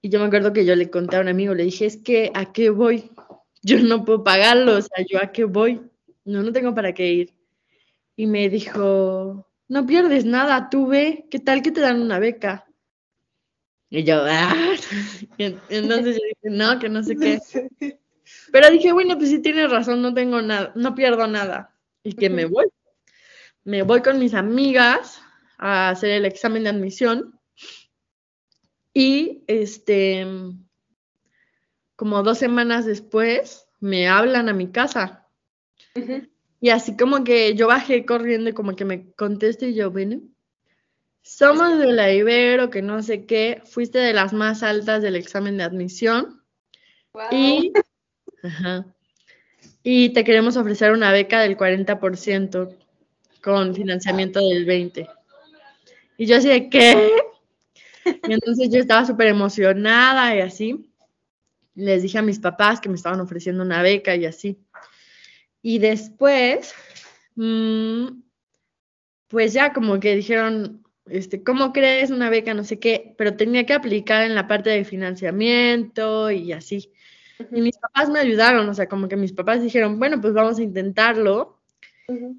[0.00, 2.30] Y yo me acuerdo que yo le conté a un amigo, le dije, es que,
[2.34, 3.10] ¿a qué voy?
[3.62, 5.80] Yo no puedo pagarlo, o sea, ¿yo a qué voy?
[6.24, 7.34] No, no tengo para qué ir.
[8.14, 12.67] Y me dijo, no pierdes nada, tú ve, ¿qué tal que te dan una beca?
[13.90, 14.54] Y yo, ah.
[15.38, 17.40] entonces yo dije, no, que no sé qué.
[18.52, 21.74] Pero dije, bueno, pues sí tienes razón, no tengo nada, no pierdo nada.
[22.02, 22.66] Y que me voy.
[23.64, 25.20] Me voy con mis amigas
[25.58, 27.38] a hacer el examen de admisión.
[28.92, 30.26] Y este,
[31.96, 35.26] como dos semanas después, me hablan a mi casa.
[36.60, 40.20] Y así como que yo bajé corriendo y como que me conteste y yo, bueno,
[41.28, 45.58] somos de la Ibero, que no sé qué, fuiste de las más altas del examen
[45.58, 46.42] de admisión.
[47.30, 47.70] Y,
[49.82, 52.74] y te queremos ofrecer una beca del 40%
[53.42, 55.06] con financiamiento del 20%.
[56.16, 57.12] Y yo así de, ¿qué?
[58.06, 60.90] Y entonces yo estaba súper emocionada y así.
[61.74, 64.58] Les dije a mis papás que me estaban ofreciendo una beca y así.
[65.60, 66.74] Y después,
[67.36, 68.06] mm,
[69.28, 72.54] pues ya como que dijeron, este, ¿cómo crees una beca?
[72.54, 76.92] No sé qué, pero tenía que aplicar en la parte de financiamiento y así.
[77.52, 80.58] Y mis papás me ayudaron, o sea, como que mis papás dijeron, bueno, pues vamos
[80.58, 81.58] a intentarlo.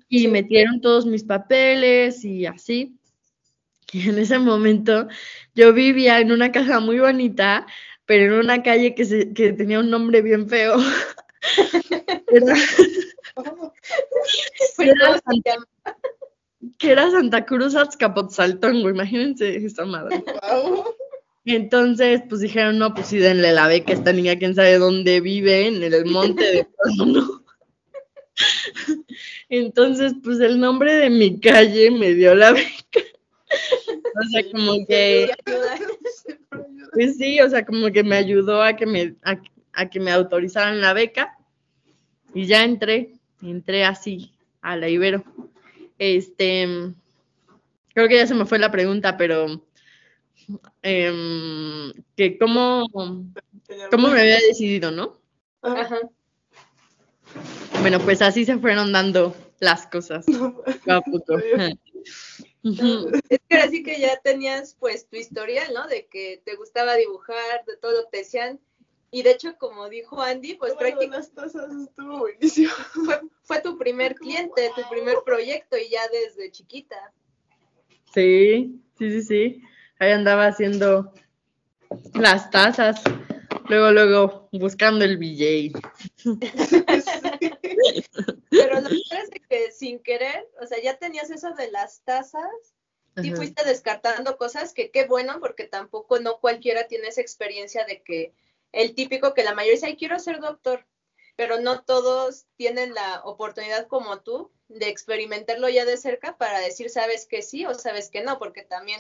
[0.08, 2.96] Y metieron todos mis papeles y así.
[3.92, 5.08] Y en ese momento
[5.56, 7.66] yo vivía en una casa muy bonita,
[8.06, 10.76] pero en una calle que, se, que tenía un nombre bien feo.
[14.78, 15.20] era,
[16.78, 20.24] que era Santa Cruz Azcapotzaltongo, imagínense esa madre.
[21.46, 25.22] Entonces, pues dijeron, no, pues sí, denle la beca a esta niña, quién sabe dónde
[25.22, 26.68] vive, en el monte de
[26.98, 27.44] ¿no?
[29.50, 33.00] Entonces, pues el nombre de mi calle me dio la beca.
[33.50, 35.32] O sea, como que...
[36.94, 39.40] Pues sí, o sea, como que me ayudó a que me, a,
[39.74, 41.38] a que me autorizaran la beca.
[42.34, 45.24] Y ya entré, entré así a la Ibero.
[46.00, 46.94] Este,
[47.94, 49.68] creo que ya se me fue la pregunta, pero
[50.82, 52.88] em, que cómo,
[53.92, 55.20] cómo me había decidido, ¿no?
[55.62, 56.00] Ajá.
[57.82, 60.26] Bueno, pues así se fueron dando las cosas.
[62.62, 65.88] Es que así que ya tenías pues tu historial, ¿no?
[65.88, 68.60] De que te gustaba dibujar, de todo lo que te decían,
[69.12, 71.30] y de hecho, como dijo Andy, pues prácticamente
[71.96, 72.38] fue,
[73.44, 77.14] fue, tu primer cliente, tu primer proyecto y ya desde chiquita.
[78.14, 79.62] Sí, sí, sí, sí.
[80.00, 81.14] Ahí andaba haciendo
[82.14, 83.02] las tazas.
[83.68, 85.80] Luego, luego, buscando el BJ.
[88.50, 92.50] Pero lo que es que sin querer, o sea, ya tenías eso de las tazas
[93.22, 98.02] y fuiste descartando cosas que qué bueno, porque tampoco no cualquiera tiene esa experiencia de
[98.02, 98.34] que
[98.72, 100.86] el típico que la mayoría dice, ay, quiero ser doctor,
[101.36, 106.90] pero no todos tienen la oportunidad como tú de experimentarlo ya de cerca para decir
[106.90, 109.00] sabes que sí o sabes que no, porque también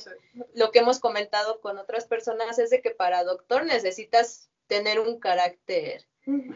[0.53, 5.19] lo que hemos comentado con otras personas es de que para doctor necesitas tener un
[5.19, 6.05] carácter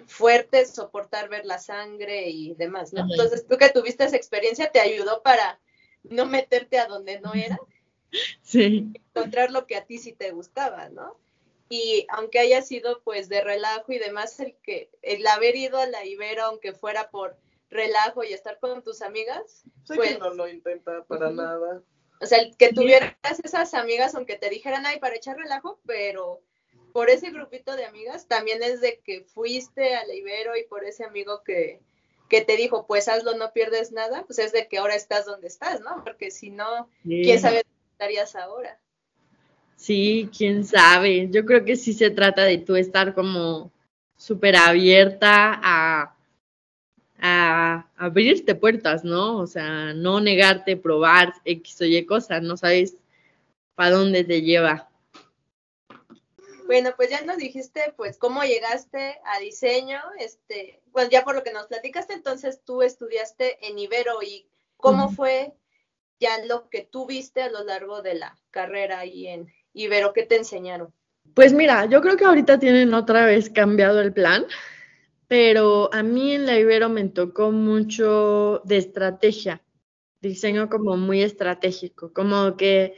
[0.05, 3.01] fuerte, soportar ver la sangre y demás, ¿no?
[3.09, 5.59] Entonces, tú que tuviste esa experiencia te ayudó para
[6.03, 7.59] no meterte a donde no era.
[8.41, 8.93] Sí.
[8.93, 11.17] Encontrar lo que a ti sí te gustaba, ¿no?
[11.75, 15.87] Y aunque haya sido pues de relajo y demás, el que el haber ido a
[15.87, 17.35] la Ibero, aunque fuera por
[17.71, 19.63] relajo y estar con tus amigas.
[19.87, 21.81] pues, no lo intenta para nada.
[22.21, 26.43] O sea, que tuvieras esas amigas, aunque te dijeran, ay, para echar relajo, pero
[26.91, 30.85] por ese grupito de amigas, también es de que fuiste a la Ibero y por
[30.85, 31.81] ese amigo que,
[32.29, 35.47] que te dijo, pues hazlo, no pierdes nada, pues es de que ahora estás donde
[35.47, 36.03] estás, ¿no?
[36.03, 38.79] Porque si no, ¿quién sabe dónde estarías ahora?
[39.75, 41.29] Sí, quién sabe.
[41.29, 43.71] Yo creo que sí se trata de tú estar como
[44.17, 46.13] súper abierta a
[47.25, 49.37] a abrirte puertas, ¿no?
[49.37, 52.97] O sea, no negarte, probar X o Y cosas, no sabes
[53.75, 54.89] para dónde te lleva.
[56.65, 61.43] Bueno, pues ya nos dijiste, pues, cómo llegaste a diseño, este, bueno, ya por lo
[61.43, 65.53] que nos platicaste, entonces tú estudiaste en Ibero y cómo fue
[66.19, 70.23] ya lo que tú viste a lo largo de la carrera ahí en Ibero, ¿qué
[70.23, 70.93] te enseñaron?
[71.33, 74.45] Pues mira, yo creo que ahorita tienen otra vez cambiado el plan
[75.33, 79.63] pero a mí en la Ibero me tocó mucho de estrategia,
[80.21, 82.93] diseño como muy estratégico, como que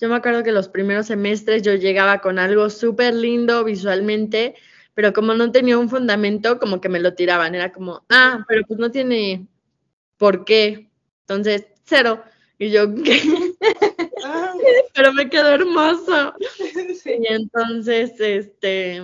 [0.00, 4.54] yo me acuerdo que los primeros semestres yo llegaba con algo súper lindo visualmente,
[4.94, 8.62] pero como no tenía un fundamento, como que me lo tiraban, era como, ah, pero
[8.66, 9.46] pues no tiene
[10.16, 12.22] por qué, entonces, cero.
[12.58, 13.20] Y yo, ¿qué?
[14.26, 14.54] Ah.
[14.94, 16.34] Pero me quedó hermoso.
[17.04, 19.02] Y entonces, este,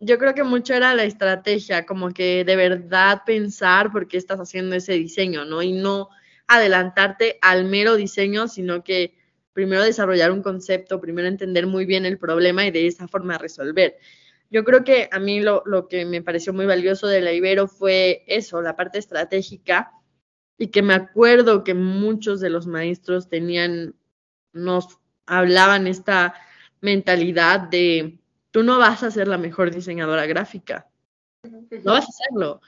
[0.00, 4.40] yo creo que mucho era la estrategia, como que de verdad pensar por qué estás
[4.40, 5.62] haciendo ese diseño, ¿no?
[5.62, 6.08] Y no
[6.48, 9.14] adelantarte al mero diseño, sino que
[9.52, 13.96] primero desarrollar un concepto, primero entender muy bien el problema y de esa forma resolver.
[14.50, 17.68] Yo creo que a mí lo, lo que me pareció muy valioso de la Ibero
[17.68, 19.92] fue eso, la parte estratégica,
[20.58, 23.94] y que me acuerdo que muchos de los maestros tenían,
[24.52, 26.34] nos hablaban esta
[26.80, 28.18] mentalidad de
[28.50, 30.88] tú no vas a ser la mejor diseñadora gráfica.
[31.42, 32.60] No vas a hacerlo.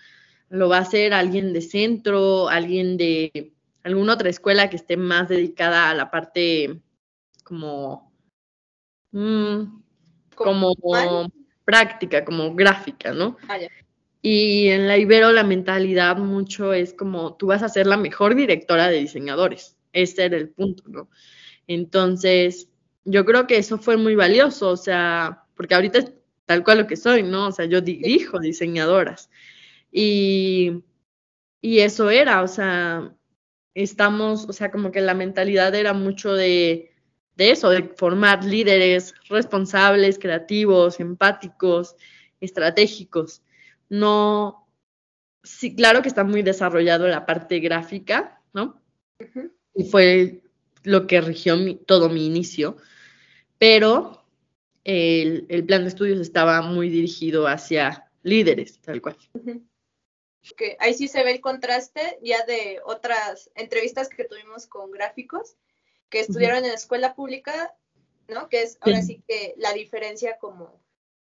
[0.48, 5.28] Lo va a hacer alguien de centro, alguien de alguna otra escuela que esté más
[5.28, 6.80] dedicada a la parte
[7.44, 8.12] como,
[9.12, 9.62] mm,
[10.34, 10.74] como
[11.64, 13.36] práctica, como gráfica, ¿no?
[13.48, 13.58] Ah,
[14.26, 18.34] y en la Ibero la mentalidad mucho es como tú vas a ser la mejor
[18.34, 19.76] directora de diseñadores.
[19.92, 21.10] Ese era el punto, ¿no?
[21.66, 22.68] Entonces,
[23.04, 26.12] yo creo que eso fue muy valioso, o sea, porque ahorita es
[26.46, 27.48] tal cual lo que soy, ¿no?
[27.48, 29.30] O sea, yo dirijo diseñadoras.
[29.90, 30.82] Y,
[31.60, 33.14] y eso era, o sea,
[33.74, 36.92] estamos, o sea, como que la mentalidad era mucho de,
[37.36, 41.96] de eso, de formar líderes responsables, creativos, empáticos,
[42.40, 43.42] estratégicos.
[43.88, 44.68] No,
[45.42, 48.80] sí, claro que está muy desarrollado la parte gráfica, ¿no?
[49.74, 50.43] Y fue
[50.84, 52.76] lo que rigió todo mi inicio,
[53.58, 54.24] pero
[54.84, 59.16] el, plan de estudios estaba muy dirigido hacia líderes, tal cual.
[60.78, 65.56] ahí sí se ve el contraste ya de otras entrevistas que tuvimos con gráficos
[66.10, 67.74] que estudiaron en la escuela pública,
[68.28, 68.48] ¿no?
[68.48, 69.22] Que es ahora sí.
[69.26, 70.80] que la diferencia como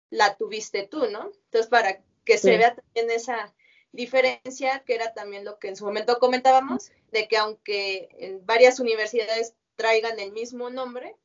[0.09, 1.31] la tuviste tú, ¿no?
[1.45, 3.53] Entonces, para que se vea también esa
[3.91, 8.79] diferencia, que era también lo que en su momento comentábamos, de que aunque en varias
[8.79, 11.15] universidades traigan el mismo nombre,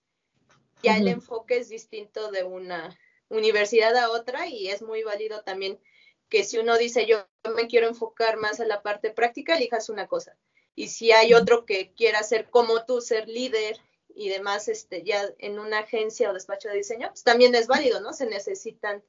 [0.82, 2.96] ya el enfoque es distinto de una
[3.28, 5.80] universidad a otra y es muy válido también
[6.28, 10.06] que si uno dice yo me quiero enfocar más a la parte práctica, elijas una
[10.06, 10.36] cosa.
[10.74, 13.78] Y si hay otro que quiera ser como tú, ser líder
[14.14, 18.00] y demás, este, ya en una agencia o despacho de diseño, pues también es válido,
[18.00, 18.12] ¿no?
[18.12, 19.02] Se necesitan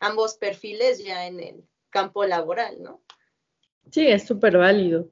[0.00, 3.00] ambos perfiles ya en el campo laboral, ¿no?
[3.92, 5.08] Sí, es súper válido.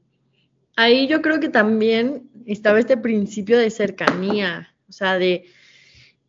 [0.77, 5.45] Ahí yo creo que también estaba este principio de cercanía, o sea, de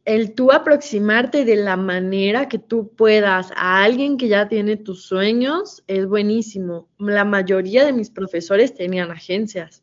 [0.06, 5.06] el tú aproximarte de la manera que tú puedas a alguien que ya tiene tus
[5.06, 6.90] sueños es buenísimo.
[6.98, 9.82] La mayoría de mis profesores tenían agencias.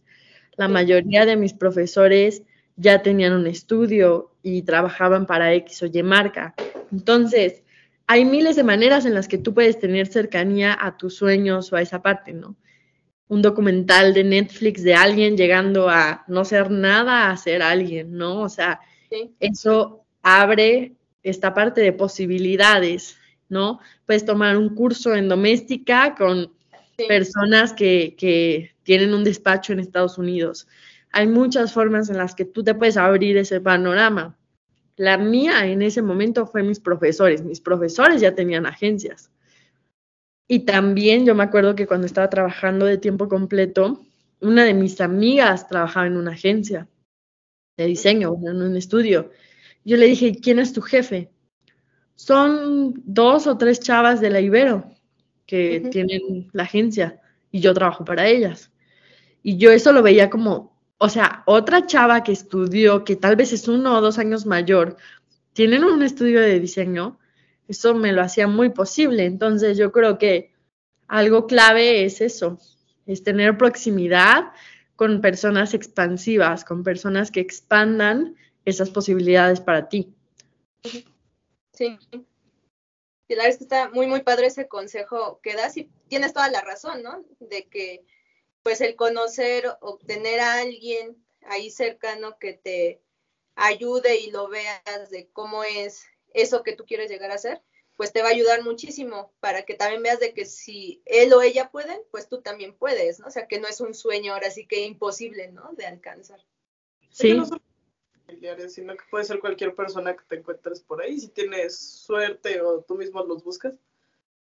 [0.56, 2.42] La mayoría de mis profesores
[2.76, 6.54] ya tenían un estudio y trabajaban para X o Y marca.
[6.92, 7.62] Entonces,
[8.06, 11.76] hay miles de maneras en las que tú puedes tener cercanía a tus sueños o
[11.76, 12.56] a esa parte, ¿no?
[13.30, 18.40] Un documental de Netflix de alguien llegando a no ser nada a ser alguien, ¿no?
[18.40, 18.80] O sea,
[19.38, 23.16] eso abre esta parte de posibilidades,
[23.48, 23.78] ¿no?
[24.04, 26.52] Puedes tomar un curso en doméstica con
[27.06, 30.66] personas que, que tienen un despacho en Estados Unidos.
[31.12, 34.36] Hay muchas formas en las que tú te puedes abrir ese panorama.
[34.96, 37.44] La mía en ese momento fue mis profesores.
[37.44, 39.30] Mis profesores ya tenían agencias.
[40.52, 44.04] Y también yo me acuerdo que cuando estaba trabajando de tiempo completo,
[44.40, 46.88] una de mis amigas trabajaba en una agencia
[47.76, 49.30] de diseño, en un estudio.
[49.84, 51.30] Yo le dije, ¿quién es tu jefe?
[52.16, 54.90] Son dos o tres chavas de la Ibero
[55.46, 57.20] que tienen la agencia
[57.52, 58.72] y yo trabajo para ellas.
[59.44, 63.52] Y yo eso lo veía como, o sea, otra chava que estudió, que tal vez
[63.52, 64.96] es uno o dos años mayor,
[65.52, 67.19] tienen un estudio de diseño,
[67.70, 69.24] eso me lo hacía muy posible.
[69.24, 70.52] Entonces yo creo que
[71.06, 72.58] algo clave es eso,
[73.06, 74.52] es tener proximidad
[74.96, 80.12] con personas expansivas, con personas que expandan esas posibilidades para ti.
[81.72, 81.96] Sí.
[83.28, 86.50] Y la verdad que está muy, muy padre ese consejo que das y tienes toda
[86.50, 87.24] la razón, ¿no?
[87.38, 88.04] De que
[88.64, 93.00] pues el conocer, obtener a alguien ahí cercano que te
[93.54, 96.04] ayude y lo veas de cómo es
[96.34, 97.62] eso que tú quieres llegar a ser,
[97.96, 101.42] pues te va a ayudar muchísimo para que también veas de que si él o
[101.42, 103.26] ella pueden, pues tú también puedes, ¿no?
[103.26, 105.70] O sea, que no es un sueño ahora sí que imposible, ¿no?
[105.76, 106.40] De alcanzar.
[107.10, 107.34] Sí.
[107.34, 107.46] No
[108.26, 111.18] familiares, sino que puede ser cualquier persona que te encuentres por ahí.
[111.18, 113.74] Si tienes suerte o tú mismo los buscas,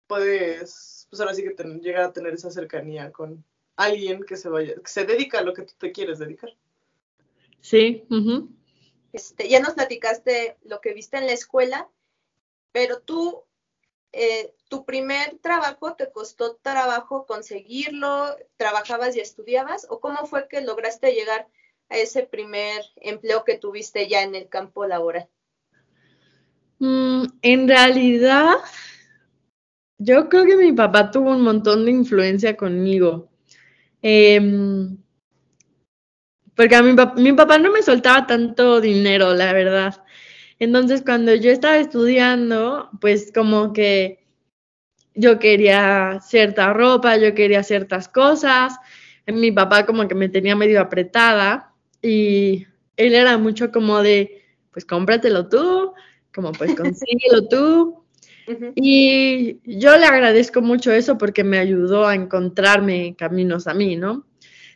[0.08, 3.44] puedes, pues ahora sí que llegar a tener esa cercanía con,
[3.76, 6.54] alguien que se vaya, que se dedica a lo que tú te quieres dedicar.
[7.60, 8.04] Sí.
[9.14, 11.90] Este, ya nos platicaste lo que viste en la escuela,
[12.72, 13.44] pero tú,
[14.12, 18.36] eh, tu primer trabajo, ¿te costó trabajo conseguirlo?
[18.58, 19.88] ¿Trabajabas y estudiabas?
[19.90, 21.48] ¿O cómo fue que lograste llegar
[21.90, 25.28] a ese primer empleo que tuviste ya en el campo laboral?
[26.80, 28.56] Mm, en realidad,
[29.98, 33.30] yo creo que mi papá tuvo un montón de influencia conmigo.
[34.02, 34.98] Em,
[36.62, 40.04] porque a mi, mi papá no me soltaba tanto dinero, la verdad.
[40.60, 44.24] Entonces, cuando yo estaba estudiando, pues como que
[45.16, 48.76] yo quería cierta ropa, yo quería ciertas cosas.
[49.26, 54.86] Mi papá como que me tenía medio apretada y él era mucho como de, pues
[54.86, 55.94] cómpratelo tú,
[56.32, 57.98] como pues consíguelo tú.
[58.76, 64.26] Y yo le agradezco mucho eso porque me ayudó a encontrarme caminos a mí, ¿no?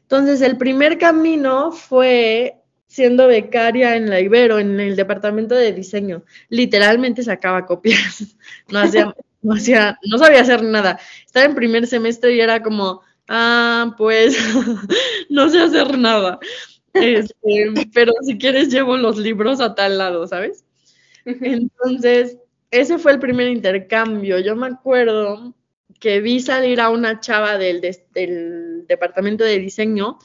[0.05, 6.23] Entonces, el primer camino fue siendo becaria en la Ibero, en el departamento de diseño.
[6.49, 8.37] Literalmente sacaba copias,
[8.69, 10.99] no hacía, no hacía, no sabía hacer nada.
[11.25, 14.37] Estaba en primer semestre y era como, ah, pues,
[15.29, 16.37] no sé hacer nada.
[16.93, 20.63] Este, pero si quieres llevo los libros a tal lado, ¿sabes?
[21.25, 22.37] Entonces,
[22.69, 24.37] ese fue el primer intercambio.
[24.37, 25.55] Yo me acuerdo
[25.99, 27.81] que vi salir a una chava del,
[28.13, 30.19] del departamento de diseño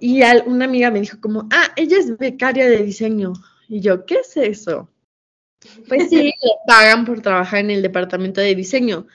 [0.00, 3.32] y una amiga me dijo como, ah, ella es becaria de diseño.
[3.68, 4.88] Y yo, ¿qué es eso?
[5.88, 9.06] Pues sí, le pagan por trabajar en el departamento de diseño.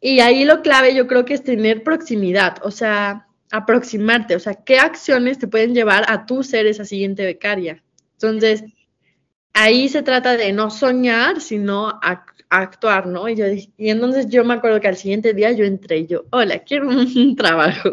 [0.00, 4.54] Y ahí lo clave yo creo que es tener proximidad, o sea, aproximarte, o sea,
[4.54, 7.82] qué acciones te pueden llevar a tú ser esa siguiente becaria.
[8.12, 8.64] Entonces,
[9.54, 11.98] ahí se trata de no soñar, sino
[12.50, 13.28] actuar, ¿no?
[13.28, 16.24] Y, yo, y entonces yo me acuerdo que al siguiente día yo entré y yo,
[16.30, 17.90] hola, quiero un trabajo.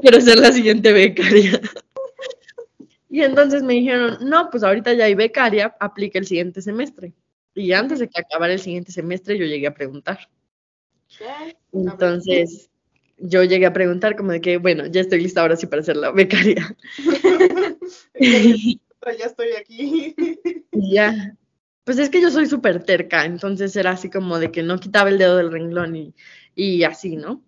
[0.00, 1.60] quiero, ser la siguiente becaria.
[3.08, 7.12] y entonces me dijeron, no, pues ahorita ya hay becaria, aplique el siguiente semestre.
[7.54, 10.28] Y antes de que acabara el siguiente semestre, yo llegué a preguntar.
[11.72, 12.70] Entonces,
[13.18, 15.96] yo llegué a preguntar como de que, bueno, ya estoy lista ahora sí para ser
[15.96, 16.76] la becaria.
[19.18, 20.14] ya estoy aquí.
[20.72, 21.36] ya.
[21.84, 25.08] Pues es que yo soy súper terca, entonces era así como de que no quitaba
[25.08, 26.14] el dedo del renglón y,
[26.54, 27.42] y así, ¿no?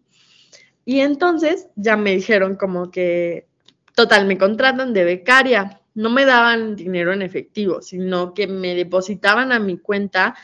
[0.85, 3.47] Y entonces ya me dijeron como que,
[3.95, 5.81] total, me contratan de becaria.
[5.95, 10.35] No me daban dinero en efectivo, sino que me depositaban a mi cuenta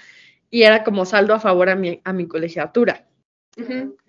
[0.50, 3.06] y era como saldo a favor a mi, a mi colegiatura.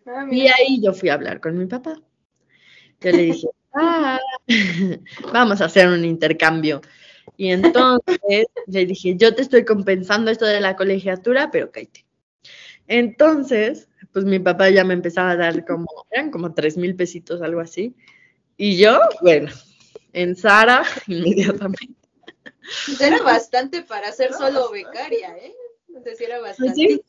[0.06, 1.96] Ah, y ahí yo fui a hablar con mi papá.
[3.02, 4.20] Yo le dije, ah,
[5.34, 6.82] vamos a hacer un intercambio.
[7.38, 8.20] Y entonces
[8.68, 12.06] le dije, yo te estoy compensando esto de la colegiatura, pero cállate.
[12.88, 17.42] Entonces, pues mi papá ya me empezaba a dar como, eran como tres mil pesitos,
[17.42, 17.96] algo así.
[18.58, 19.52] Y yo, bueno,
[20.14, 21.96] en Sara, inmediatamente.
[23.00, 25.54] Era bastante para ser solo becaria, ¿eh?
[25.88, 27.02] Entonces era bastante.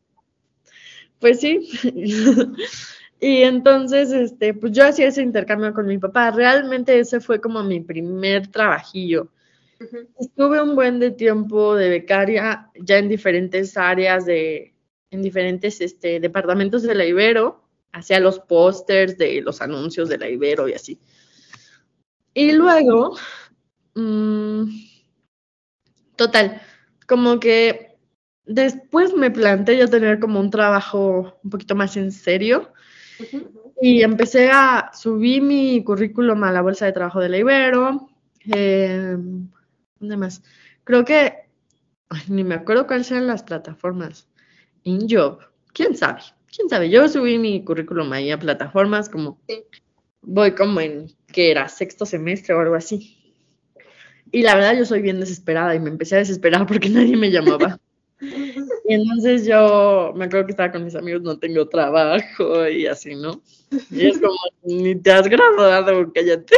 [1.19, 1.61] Pues sí.
[1.61, 2.55] Pues sí.
[3.21, 6.31] Y entonces, este, pues yo hacía ese intercambio con mi papá.
[6.31, 9.29] Realmente ese fue como mi primer trabajillo.
[10.19, 14.75] Estuve un buen de tiempo de becaria ya en diferentes áreas de,
[15.11, 17.65] en diferentes este, departamentos de la Ibero.
[17.93, 21.01] Hacía los pósters de los anuncios de la Ibero y así.
[22.35, 23.17] Y luego,
[23.95, 24.65] mmm,
[26.15, 26.61] total,
[27.07, 27.97] como que
[28.45, 32.71] después me planteé yo tener como un trabajo un poquito más en serio.
[33.81, 38.11] Y empecé a subir mi currículum a la bolsa de trabajo de la Ibero.
[38.55, 39.17] Eh,
[40.01, 40.43] ¿Dónde más?
[40.85, 41.35] Creo que,
[42.29, 44.27] ni me acuerdo cuáles eran las plataformas.
[44.83, 45.41] InJob,
[45.75, 46.23] quién sabe,
[46.55, 46.89] quién sabe.
[46.89, 49.39] Yo subí mi currículum ahí a plataformas como,
[50.23, 53.35] voy como en, que era sexto semestre o algo así.
[54.33, 57.31] Y la verdad yo soy bien desesperada y me empecé a desesperar porque nadie me
[57.31, 57.79] llamaba.
[58.85, 63.15] Y entonces yo me acuerdo que estaba con mis amigos, no tengo trabajo y así,
[63.15, 63.41] ¿no?
[63.89, 66.57] Y es como, ni te has graduado, cállate.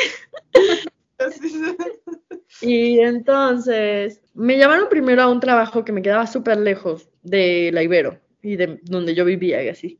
[2.60, 7.82] Y entonces me llamaron primero a un trabajo que me quedaba súper lejos de la
[7.82, 9.98] Ibero y de donde yo vivía y así.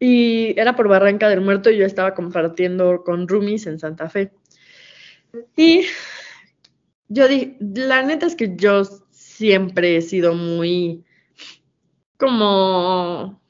[0.00, 4.32] Y era por Barranca del Muerto y yo estaba compartiendo con Rumis en Santa Fe.
[5.56, 5.86] Y
[7.08, 11.04] yo dije, la neta es que yo siempre he sido muy
[12.16, 13.40] como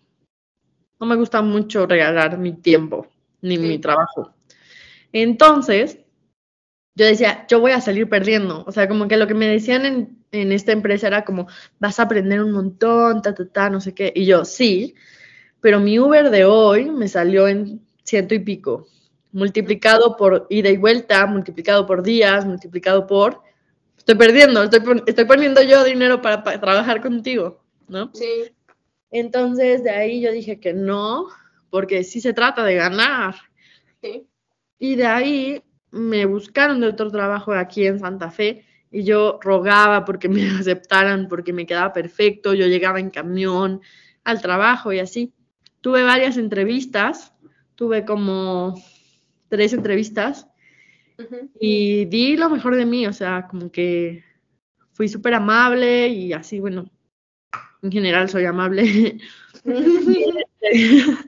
[1.00, 3.06] no me gusta mucho regalar mi tiempo
[3.40, 4.34] ni mi trabajo.
[5.12, 6.00] Entonces,
[6.98, 8.64] yo decía, yo voy a salir perdiendo.
[8.66, 11.46] O sea, como que lo que me decían en, en esta empresa era como,
[11.78, 14.12] vas a aprender un montón, ta, ta, ta, no sé qué.
[14.16, 14.96] Y yo, sí,
[15.60, 18.88] pero mi Uber de hoy me salió en ciento y pico,
[19.30, 23.42] multiplicado por ida y vuelta, multiplicado por días, multiplicado por
[23.96, 28.10] estoy perdiendo, estoy, estoy poniendo yo dinero para, trabajar contigo, ¿no?
[28.12, 28.50] Sí.
[29.12, 31.28] Entonces de ahí yo dije que no,
[31.70, 33.36] porque sí se trata de ganar.
[34.02, 34.26] Sí.
[34.80, 40.04] Y de ahí me buscaron de otro trabajo aquí en Santa Fe y yo rogaba
[40.04, 43.80] porque me aceptaran, porque me quedaba perfecto, yo llegaba en camión
[44.24, 45.32] al trabajo y así.
[45.80, 47.32] Tuve varias entrevistas,
[47.74, 48.74] tuve como
[49.48, 50.46] tres entrevistas
[51.58, 54.24] y di lo mejor de mí, o sea, como que
[54.92, 56.90] fui súper amable y así, bueno,
[57.82, 59.18] en general soy amable.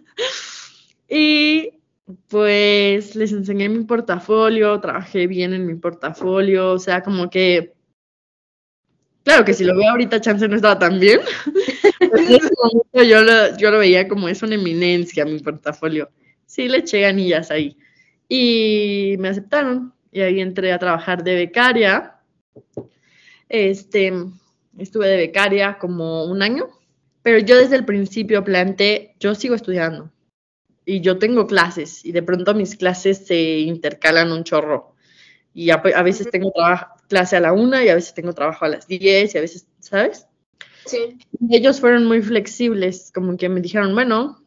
[1.08, 1.80] y
[2.28, 7.74] pues les enseñé mi portafolio, trabajé bien en mi portafolio, o sea, como que,
[9.24, 11.20] claro que si lo veo ahorita, chance no estaba tan bien.
[12.94, 16.11] yo, lo, yo lo veía como es una eminencia mi portafolio.
[16.46, 17.76] Sí, le eché ganillas ahí
[18.28, 22.16] y me aceptaron y ahí entré a trabajar de becaria.
[23.48, 24.12] Este,
[24.78, 26.68] estuve de becaria como un año,
[27.22, 30.11] pero yo desde el principio planteé, yo sigo estudiando
[30.91, 34.95] y yo tengo clases y de pronto mis clases se intercalan un chorro
[35.53, 36.53] y a, veces tengo
[37.09, 39.66] clase a la una y a veces tengo trabajo a las diez y a veces,
[39.80, 40.26] ¿sabes?
[40.86, 41.18] Sí.
[41.51, 44.43] ellos fueron muy flexibles, como que me dijeron, bueno,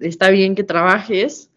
[0.00, 1.50] está bien que trabajes,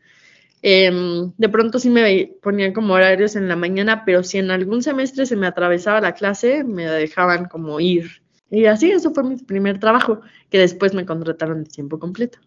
[0.67, 4.82] Em, de pronto sí me ponían como horarios en la mañana, pero si en algún
[4.82, 8.23] semestre se me atravesaba la clase, me dejaban como ir.
[8.49, 12.39] Y así, eso fue mi primer trabajo, que después me contrataron de tiempo completo.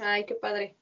[0.00, 0.76] Ay, qué padre.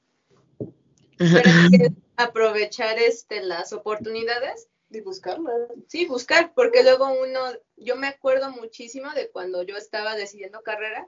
[2.17, 4.67] aprovechar este, las oportunidades.
[4.89, 5.53] Y buscarlas.
[5.87, 7.41] Sí, buscar, porque luego uno,
[7.75, 11.07] yo me acuerdo muchísimo de cuando yo estaba decidiendo carrera,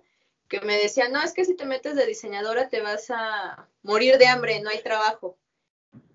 [0.50, 4.18] que me decían, no, es que si te metes de diseñadora te vas a morir
[4.18, 5.38] de hambre, no hay trabajo.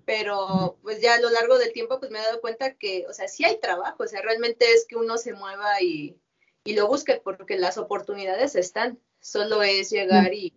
[0.04, 3.14] Pero pues ya a lo largo del tiempo pues me he dado cuenta que, o
[3.14, 6.20] sea, sí hay trabajo, o sea, realmente es que uno se mueva y,
[6.66, 10.52] lo busque porque las oportunidades están, solo es llegar y,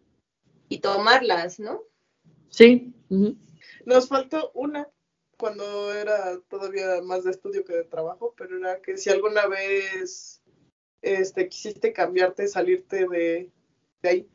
[0.80, 1.84] tomarlas, ¿no?
[2.49, 2.93] Sí.
[3.86, 4.88] Nos faltó una
[5.38, 10.41] cuando era todavía más de estudio que de trabajo, pero era que si alguna vez
[11.01, 13.51] este, quisiste cambiarte, salirte de,
[14.01, 14.30] de ahí.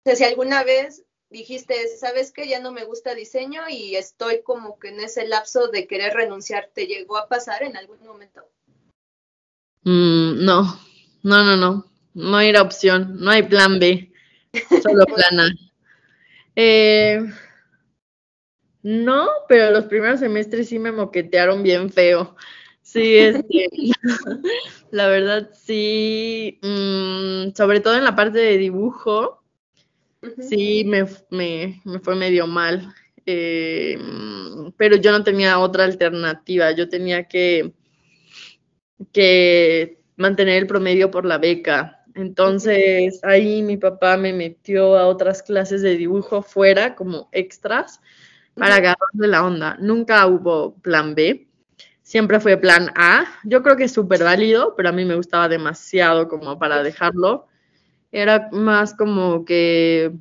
[0.00, 4.42] O sea, si alguna vez dijiste, sabes que ya no me gusta diseño y estoy
[4.42, 8.42] como que en ese lapso de querer renunciar, ¿te llegó a pasar en algún momento?
[9.82, 10.80] Mm, no,
[11.22, 14.12] no, no, no, no hay opción, no hay plan B,
[14.82, 15.48] solo plan A.
[16.56, 17.20] Eh,
[18.82, 22.36] no, pero los primeros semestres sí me moquetearon bien feo.
[22.82, 23.68] Sí, este,
[24.90, 29.42] la verdad sí, mm, sobre todo en la parte de dibujo,
[30.38, 32.94] sí me, me, fue medio mal,
[33.24, 33.98] eh,
[34.76, 37.72] pero yo no tenía otra alternativa, yo tenía que,
[39.12, 45.42] que mantener el promedio por la beca Entonces ahí mi papá me metió a otras
[45.42, 48.00] clases de dibujo fuera como extras
[48.54, 49.76] para agarrarle la onda.
[49.80, 51.48] Nunca hubo plan B,
[52.02, 53.24] siempre fue plan A.
[53.42, 57.48] Yo creo que es súper válido, pero a mí me gustaba demasiado como para dejarlo.
[58.12, 60.12] Era más como que,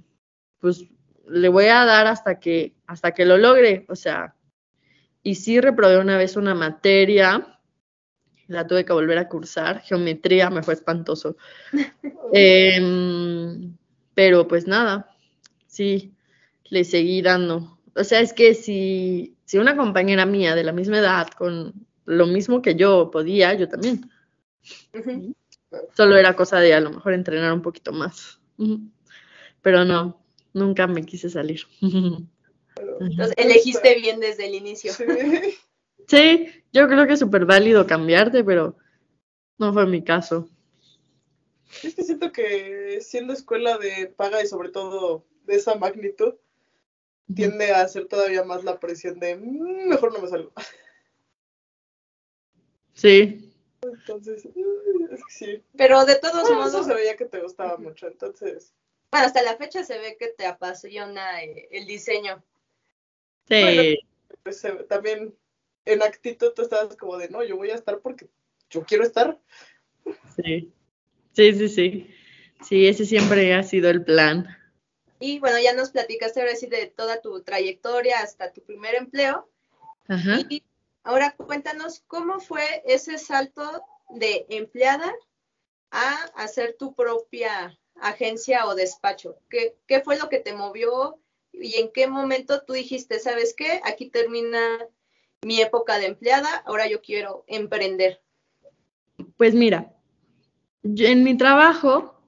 [0.60, 0.86] pues,
[1.28, 3.86] le voy a dar hasta que, hasta que lo logre.
[3.90, 4.36] O sea,
[5.22, 7.60] y sí reprobé una vez una materia
[8.54, 9.82] la tuve que volver a cursar.
[9.82, 11.38] Geometría me fue espantoso.
[12.36, 13.78] Em,
[14.16, 15.16] pero pues nada,
[15.68, 16.14] sí,
[16.66, 17.78] le seguí dando.
[17.96, 21.74] O sea, es que si, si una compañera mía de la misma edad, con
[22.06, 24.10] lo mismo que yo podía, yo también.
[25.96, 28.40] Solo era cosa de a lo mejor entrenar un poquito más.
[29.62, 30.24] Pero no,
[30.54, 31.62] nunca me quise salir.
[33.00, 34.94] Entonces, elegiste bien desde el inicio.
[34.94, 35.04] Sí,
[36.08, 38.76] yo creo que es súper válido cambiarte, pero
[39.58, 40.50] no fue mi caso.
[41.84, 46.36] Es que siento que siendo escuela de paga y sobre todo de esa magnitud,
[47.34, 50.52] tiende a hacer todavía más la presión de mm, mejor no me salgo.
[52.94, 53.52] Sí.
[53.82, 55.64] Entonces, mm, es que sí.
[55.76, 56.74] Pero de todos modos.
[56.74, 58.74] Eso se veía que te gustaba mucho, entonces.
[59.12, 62.44] Bueno, hasta la fecha se ve que te apasiona eh, el diseño.
[63.48, 64.00] Sí.
[64.44, 65.36] pues, también
[65.86, 68.28] en actitud tú estabas como de, no, yo voy a estar porque
[68.70, 69.40] yo quiero estar.
[70.36, 70.74] Sí,
[71.34, 72.16] sí, sí, sí.
[72.62, 74.48] Sí, ese siempre ha sido el plan.
[75.20, 79.50] Y bueno, ya nos platicaste ahora sí de toda tu trayectoria hasta tu primer empleo.
[80.08, 80.40] Ajá.
[80.50, 80.64] Y
[81.04, 85.14] ahora cuéntanos cómo fue ese salto de empleada
[85.92, 89.38] a hacer tu propia agencia o despacho.
[89.50, 91.20] ¿Qué, qué fue lo que te movió
[91.52, 94.88] y en qué momento tú dijiste, sabes qué, aquí termina
[95.44, 98.22] mi época de empleada, ahora yo quiero emprender?
[99.38, 99.94] Pues mira,
[100.84, 102.20] en mi trabajo,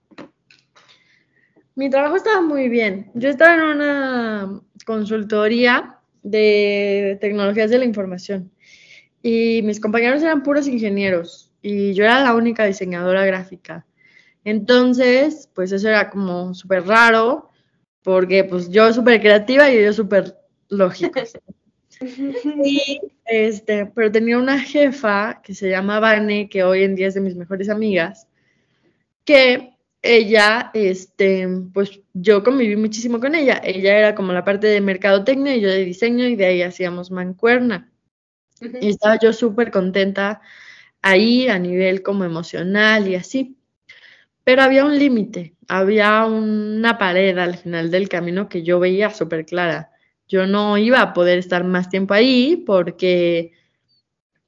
[1.75, 3.11] mi trabajo estaba muy bien.
[3.13, 8.51] Yo estaba en una consultoría de tecnologías de la información
[9.21, 13.85] y mis compañeros eran puros ingenieros y yo era la única diseñadora gráfica.
[14.43, 17.49] Entonces, pues eso era como súper raro
[18.03, 20.37] porque pues yo súper creativa y ellos súper
[20.69, 21.33] lógicos.
[22.01, 27.13] Y, este, pero tenía una jefa que se llama Vane, que hoy en día es
[27.13, 28.27] de mis mejores amigas,
[29.23, 33.61] que ella, este, pues yo conviví muchísimo con ella.
[33.63, 37.11] Ella era como la parte de mercadotecnia y yo de diseño y de ahí hacíamos
[37.11, 37.91] mancuerna.
[38.61, 40.41] Y estaba yo súper contenta
[41.01, 43.57] ahí a nivel como emocional y así.
[44.43, 49.45] Pero había un límite, había una pared al final del camino que yo veía súper
[49.45, 49.94] clara
[50.27, 53.53] yo no iba a poder estar más tiempo ahí porque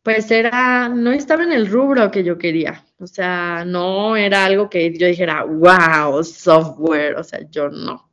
[0.04, 2.86] pues era, no estaba en el rubro que yo quería.
[3.00, 8.10] O sea, no era algo que yo dijera, wow, software, o sea, yo no.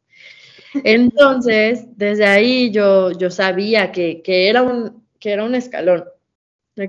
[0.82, 6.04] Entonces, desde ahí yo, yo sabía que, que, era un, que era un escalón,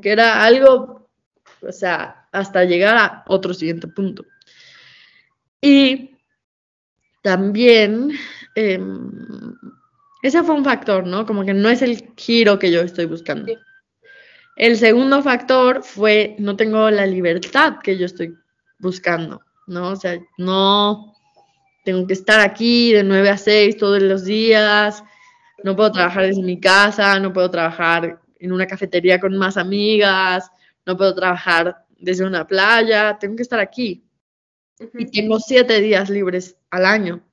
[0.02, 1.08] que era algo,
[1.62, 4.26] o sea, hasta llegar a otro siguiente punto.
[5.62, 6.18] Y
[7.22, 8.12] también
[8.56, 8.80] eh,
[10.26, 11.24] ese fue un factor, ¿no?
[11.28, 13.54] Como que no es el giro que yo estoy buscando.
[14.56, 18.34] El segundo factor fue no tengo la libertad que yo estoy
[18.80, 19.92] buscando, ¿no?
[19.92, 21.14] O sea, no
[21.84, 25.04] tengo que estar aquí de 9 a 6 todos los días,
[25.64, 30.50] no puedo trabajar desde mi casa, no puedo trabajar en una cafetería con más amigas,
[30.88, 34.04] no puedo trabajar desde una playa, tengo que estar aquí.
[34.96, 37.24] Y tengo siete días libres al año.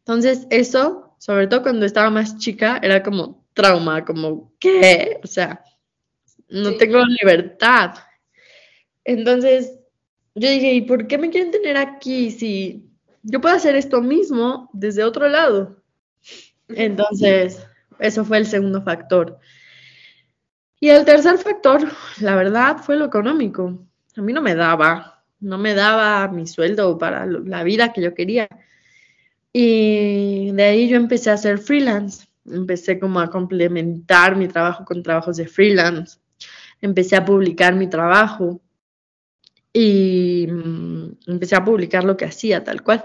[0.00, 5.20] Entonces, eso sobre todo cuando estaba más chica, era como trauma, como, ¿qué?
[5.22, 5.62] O sea,
[6.48, 7.94] no tengo libertad.
[9.04, 9.78] Entonces,
[10.34, 12.90] yo dije, ¿y por qué me quieren tener aquí si
[13.22, 15.80] yo puedo hacer esto mismo desde otro lado?
[16.66, 17.64] Entonces,
[18.00, 19.38] eso fue el segundo factor.
[20.80, 23.86] Y el tercer factor, la verdad, fue lo económico.
[24.16, 28.12] A mí no me daba, no me daba mi sueldo para la vida que yo
[28.12, 28.48] quería.
[29.52, 32.26] Y de ahí yo empecé a hacer freelance.
[32.46, 36.18] Empecé como a complementar mi trabajo con trabajos de freelance.
[36.80, 38.60] Empecé a publicar mi trabajo
[39.72, 43.04] y mm, empecé a publicar lo que hacía tal cual.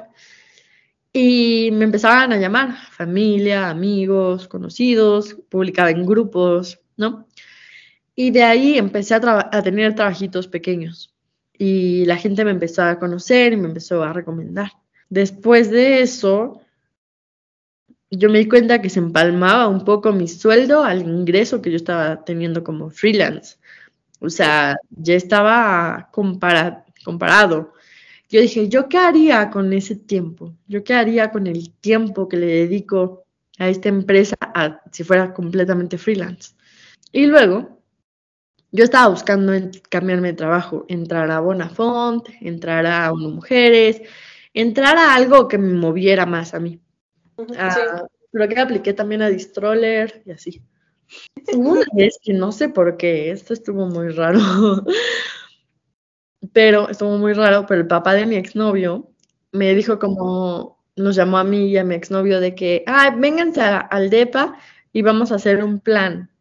[1.13, 7.27] Y me empezaban a llamar familia, amigos, conocidos, publicaba en grupos, ¿no?
[8.15, 11.13] Y de ahí empecé a, a tener trabajitos pequeños.
[11.53, 14.71] Y la gente me empezó a conocer y me empezó a recomendar.
[15.09, 16.61] Después de eso,
[18.09, 21.77] yo me di cuenta que se empalmaba un poco mi sueldo al ingreso que yo
[21.77, 23.57] estaba teniendo como freelance.
[24.19, 27.73] O sea, ya estaba comparado.
[28.29, 30.53] yo dije, ¿yo qué haría con ese tiempo?
[30.67, 33.25] ¿Yo qué haría con el tiempo que le dedico
[33.59, 34.35] a esta empresa
[34.91, 36.55] si fuera completamente freelance?
[37.11, 37.81] Y luego,
[38.71, 39.53] yo estaba buscando
[39.89, 44.01] cambiarme de trabajo, entrar a Bonafont, entrar a Uno Mujeres,
[44.61, 46.81] entrar a algo que me moviera más a mí.
[47.57, 50.63] Ah, lo que apliqué también a Distroller y así.
[51.55, 54.39] Una vez que no sé por qué, esto estuvo muy raro,
[56.53, 59.11] pero estuvo muy raro, pero el papá de mi exnovio
[59.51, 63.61] me dijo como, nos llamó a mí y a mi exnovio de que, ah, vénganse
[63.61, 64.57] al DEPA
[64.91, 66.31] y vamos a hacer un plan.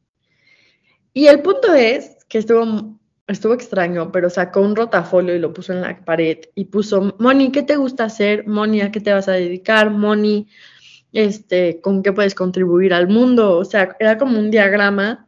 [1.12, 5.72] Y el punto es que estuvo, estuvo extraño, pero sacó un rotafolio y lo puso
[5.72, 8.46] en la pared y puso, Moni, ¿qué te gusta hacer?
[8.46, 9.90] Moni, ¿a qué te vas a dedicar?
[9.90, 10.48] Moni,
[11.12, 13.58] este, ¿con qué puedes contribuir al mundo?
[13.58, 15.26] O sea, era como un diagrama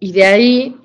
[0.00, 0.76] y de ahí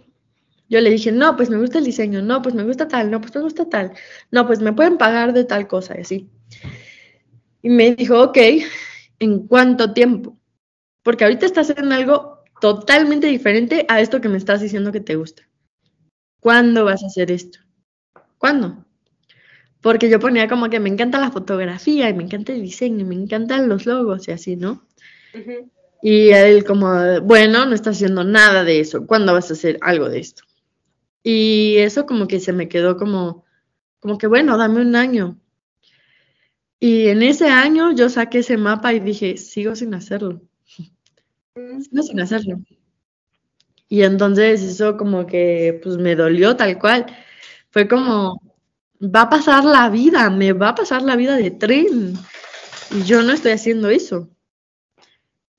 [0.69, 3.21] yo le dije, no, pues me gusta el diseño, no, pues me gusta tal, no,
[3.21, 3.93] pues me gusta tal,
[4.31, 6.29] no, pues me pueden pagar de tal cosa y así.
[7.61, 8.37] Y me dijo, ok,
[9.19, 10.37] ¿en cuánto tiempo?
[11.03, 15.15] Porque ahorita estás haciendo algo totalmente diferente a esto que me estás diciendo que te
[15.15, 15.43] gusta.
[16.43, 17.59] ¿Cuándo vas a hacer esto?
[18.37, 18.85] ¿Cuándo?
[19.79, 23.03] Porque yo ponía como que me encanta la fotografía y me encanta el diseño y
[23.05, 24.85] me encantan los logos y así, ¿no?
[26.01, 29.07] Y él como, bueno, no está haciendo nada de eso.
[29.07, 30.43] ¿Cuándo vas a hacer algo de esto?
[31.23, 33.45] Y eso como que se me quedó como,
[34.01, 35.39] como que bueno, dame un año.
[36.77, 40.41] Y en ese año yo saqué ese mapa y dije, sigo sin hacerlo.
[40.75, 42.57] Sigo sin hacerlo.
[43.89, 47.05] Y entonces eso como que pues me dolió tal cual.
[47.69, 48.41] Fue como,
[49.03, 52.13] va a pasar la vida, me va a pasar la vida de tren.
[52.91, 54.29] Y yo no estoy haciendo eso.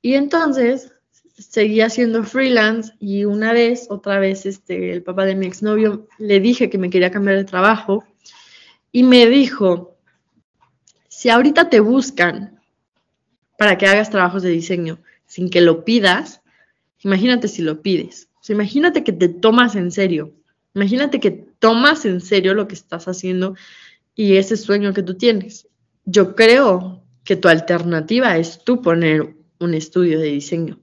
[0.01, 0.93] Y entonces
[1.39, 6.41] seguí haciendo freelance y una vez, otra vez, este, el papá de mi exnovio le
[6.41, 8.05] dije que me quería cambiar de trabajo
[8.93, 9.97] y me dijo,
[11.09, 12.61] si ahorita te buscan
[13.59, 16.43] para que hagas trabajos de diseño sin que lo pidas,
[17.05, 18.29] imagínate si lo pides.
[18.49, 20.35] Imagínate que te tomas en serio.
[20.75, 23.55] Imagínate que tomas en serio lo que estás haciendo
[24.15, 25.69] y ese sueño que tú tienes.
[26.05, 30.79] Yo creo que tu alternativa es tú poner un estudio de diseño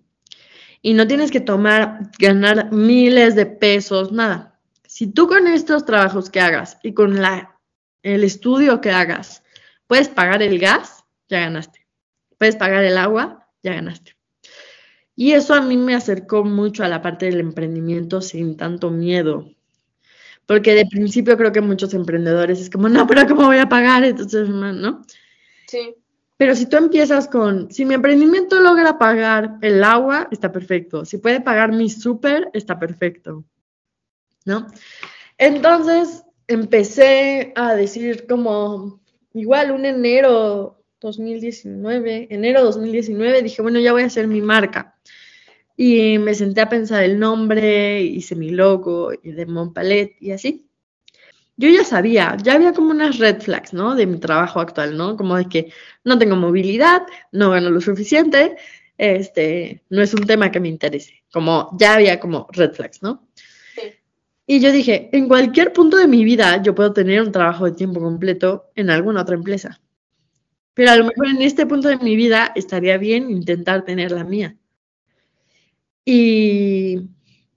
[0.82, 4.60] y no tienes que tomar, ganar miles de pesos, nada.
[4.88, 7.60] Si tú con estos trabajos que hagas y con la,
[8.02, 9.44] el estudio que hagas
[9.88, 11.86] puedes pagar el gas, ya ganaste.
[12.38, 14.16] Puedes pagar el agua, ya ganaste.
[15.16, 19.50] Y eso a mí me acercó mucho a la parte del emprendimiento sin tanto miedo.
[20.46, 24.04] Porque de principio creo que muchos emprendedores es como, no, pero ¿cómo voy a pagar?
[24.04, 25.04] Entonces, ¿no?
[25.68, 25.96] Sí.
[26.38, 31.06] Pero si tú empiezas con, si mi emprendimiento logra pagar el agua, está perfecto.
[31.06, 33.44] Si puede pagar mi súper, está perfecto.
[34.44, 34.66] ¿No?
[35.38, 39.00] Entonces empecé a decir como,
[39.34, 44.96] igual un enero 2019, enero 2019, dije, bueno, ya voy a hacer mi marca.
[45.76, 50.72] Y me senté a pensar el nombre, hice mi logo y de Montpalet y así
[51.62, 53.94] yo ya sabía, ya había como unas red flags, ¿no?
[53.96, 55.16] De mi trabajo actual, ¿no?
[55.16, 55.72] Como de que
[56.04, 58.56] no tengo movilidad, no gano lo suficiente,
[58.98, 61.24] este, no es un tema que me interese.
[61.32, 63.28] Como ya había como red flags, ¿no?
[63.76, 63.94] Sí.
[64.48, 67.74] Y yo dije, en cualquier punto de mi vida yo puedo tener un trabajo de
[67.74, 69.80] tiempo completo en alguna otra empresa.
[70.82, 74.24] Pero a lo mejor en este punto de mi vida estaría bien intentar tener la
[74.24, 74.58] mía.
[76.04, 77.02] Y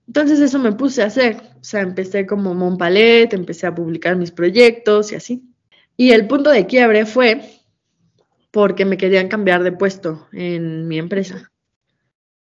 [0.05, 4.29] entonces eso me puse a hacer, o sea, empecé como Montpalet, empecé a publicar mis
[4.29, 5.41] proyectos y así.
[5.97, 7.41] Y el punto de quiebre fue
[8.51, 11.51] porque me querían cambiar de puesto en mi empresa.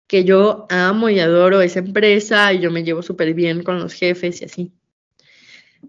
[0.08, 3.92] Que yo amo y adoro esa empresa y yo me llevo súper bien con los
[3.92, 4.72] jefes y así.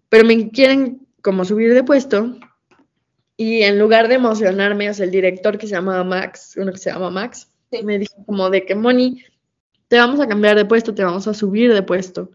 [0.08, 2.40] Pero me quieren como subir de puesto
[3.40, 6.76] y en lugar de emocionarme, o sea, el director que se llama Max, uno que
[6.76, 7.50] se llama Max,
[7.82, 9.24] me dijo como de que, Moni,
[9.88, 12.32] te vamos a cambiar de puesto, te vamos a subir de puesto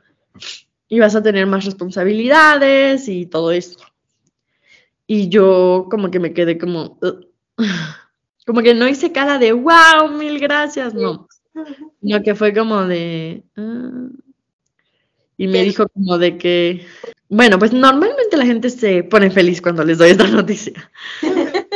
[0.87, 3.83] y vas a tener más responsabilidades y todo esto.
[5.05, 6.97] Y yo como que me quedé como,
[8.47, 11.27] como que no hice cara de, wow, mil gracias, no.
[12.01, 13.43] Sino que fue como de...
[13.55, 14.09] Ah".
[15.37, 16.85] Y me dijo como de que,
[17.29, 20.73] bueno, pues normalmente la gente se pone feliz cuando les doy esta noticia.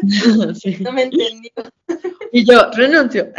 [0.80, 1.50] No me entendió.
[2.32, 3.32] Y yo, renuncio.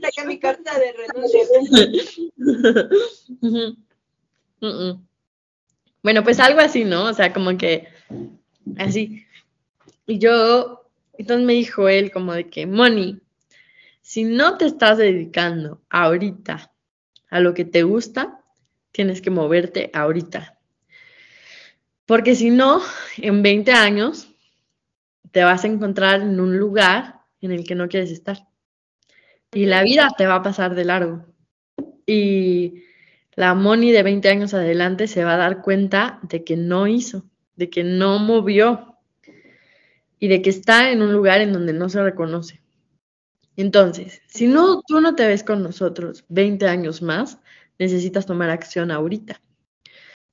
[0.00, 1.40] saqué mi carta de renuncia.
[6.02, 7.06] Bueno, pues algo así, ¿no?
[7.06, 7.88] O sea, como que
[8.78, 9.24] así.
[10.06, 13.20] Y yo, entonces me dijo él como de que, Moni,
[14.02, 16.72] si no te estás dedicando ahorita
[17.30, 18.40] a lo que te gusta,
[18.90, 20.58] tienes que moverte ahorita.
[22.04, 22.82] Porque si no,
[23.16, 24.28] en 20 años
[25.30, 28.48] te vas a encontrar en un lugar en el que no quieres estar.
[29.52, 31.24] Y la vida te va a pasar de largo.
[32.04, 32.82] Y
[33.34, 37.24] la Moni de 20 años adelante se va a dar cuenta de que no hizo,
[37.56, 38.98] de que no movió
[40.18, 42.61] y de que está en un lugar en donde no se reconoce.
[43.56, 47.38] Entonces, si no, tú no te ves con nosotros 20 años más,
[47.78, 49.40] necesitas tomar acción ahorita.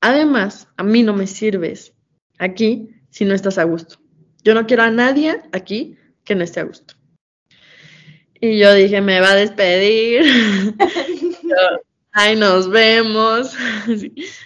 [0.01, 1.93] Además, a mí no me sirves
[2.37, 3.97] aquí si no estás a gusto.
[4.43, 6.95] Yo no quiero a nadie aquí que no esté a gusto.
[8.39, 10.23] Y yo dije, me va a despedir.
[12.11, 13.53] Ay, nos vemos.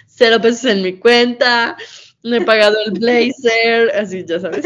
[0.06, 1.76] Cero pesos en mi cuenta.
[2.24, 3.94] No he pagado el blazer.
[3.94, 4.64] Así, ya sabes.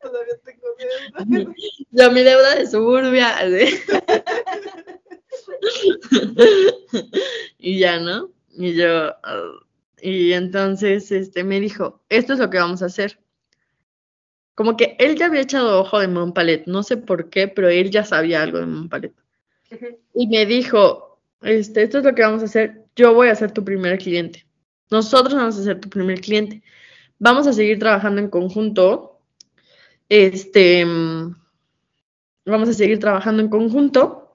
[0.00, 1.44] Todavía tengo deuda.
[1.90, 3.34] Yo mi deuda de suburbia.
[7.58, 8.30] Y ya, ¿no?
[8.50, 9.10] Y yo.
[9.10, 9.64] uh,
[10.00, 13.18] y entonces este, me dijo: Esto es lo que vamos a hacer.
[14.54, 17.90] Como que él ya había echado ojo de Montpalet, no sé por qué, pero él
[17.90, 19.14] ya sabía algo de Montpalet.
[20.14, 23.52] Y me dijo, este, esto es lo que vamos a hacer, yo voy a ser
[23.52, 24.48] tu primer cliente.
[24.90, 26.64] Nosotros vamos a ser tu primer cliente.
[27.20, 29.07] Vamos a seguir trabajando en conjunto.
[30.08, 30.84] Este,
[32.46, 34.32] vamos a seguir trabajando en conjunto.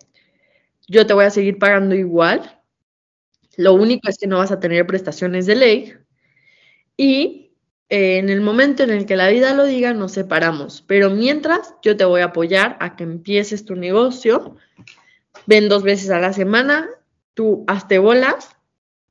[0.88, 2.60] Yo te voy a seguir pagando igual.
[3.58, 5.94] Lo único es que no vas a tener prestaciones de ley.
[6.98, 7.44] Y
[7.90, 10.84] eh, en el momento en el que la vida lo diga, nos separamos.
[10.88, 14.58] Pero mientras, yo te voy a apoyar a que empieces tu negocio.
[15.46, 16.90] Ven dos veces a la semana,
[17.34, 18.56] tú hazte bolas,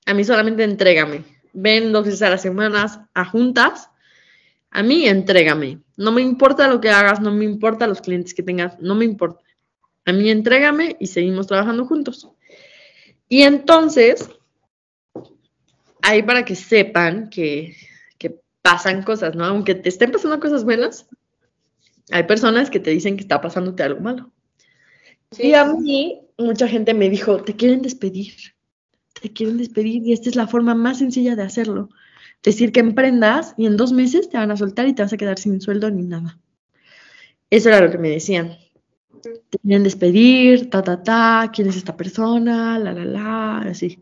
[0.06, 1.24] a mí solamente entrégame.
[1.52, 3.90] Ven dos veces a la semana a juntas,
[4.70, 5.80] a mí entrégame.
[6.02, 9.04] No me importa lo que hagas, no me importa los clientes que tengas, no me
[9.04, 9.44] importa.
[10.04, 12.28] A mí entrégame y seguimos trabajando juntos.
[13.28, 14.28] Y entonces,
[16.02, 17.76] ahí para que sepan que,
[18.18, 19.44] que pasan cosas, ¿no?
[19.44, 21.06] Aunque te estén pasando cosas buenas,
[22.10, 24.32] hay personas que te dicen que está pasándote algo malo.
[25.30, 25.50] Sí.
[25.50, 28.34] Y a mí, mucha gente me dijo, te quieren despedir,
[29.20, 31.90] te quieren despedir y esta es la forma más sencilla de hacerlo.
[32.42, 35.16] Decir que emprendas y en dos meses te van a soltar y te vas a
[35.16, 36.38] quedar sin sueldo ni nada.
[37.50, 38.56] Eso era lo que me decían.
[39.50, 43.98] Te quieren despedir, ta, ta, ta, quién es esta persona, la, la, la, así.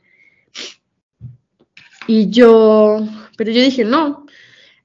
[2.07, 2.99] Y yo,
[3.36, 4.26] pero yo dije, no,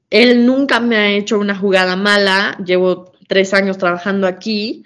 [0.10, 4.84] él nunca me ha hecho una jugada mala, llevo tres años trabajando aquí,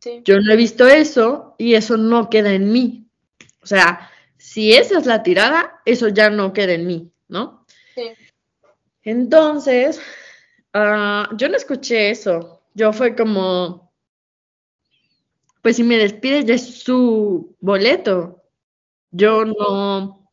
[0.00, 0.22] Sí.
[0.24, 3.08] yo no he visto eso y eso no queda en mí.
[3.62, 7.57] O sea, si esa es la tirada, eso ya no queda en mí, ¿no?
[9.08, 10.02] Entonces,
[10.74, 12.60] ah, yo no escuché eso.
[12.74, 13.90] Yo fue como,
[15.62, 18.42] pues si me despide ya es su boleto.
[19.10, 20.30] Yo no,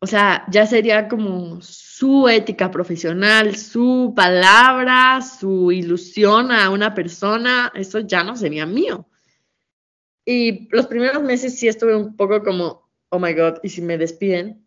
[0.00, 7.70] o sea, ya sería como su ética profesional, su palabra, su ilusión a una persona,
[7.76, 9.06] eso ya no sería mío.
[10.24, 13.98] Y los primeros meses sí estuve un poco como, oh my God, ¿y si me
[13.98, 14.66] despiden?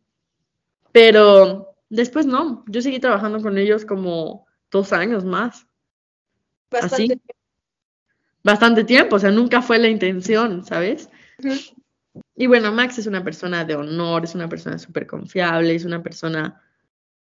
[0.93, 5.67] Pero después no, yo seguí trabajando con ellos como dos años más,
[6.69, 6.95] Bastante.
[6.95, 7.21] así,
[8.43, 11.09] bastante tiempo, o sea, nunca fue la intención, ¿sabes?
[12.35, 16.01] Y bueno, Max es una persona de honor, es una persona súper confiable, es una
[16.03, 16.61] persona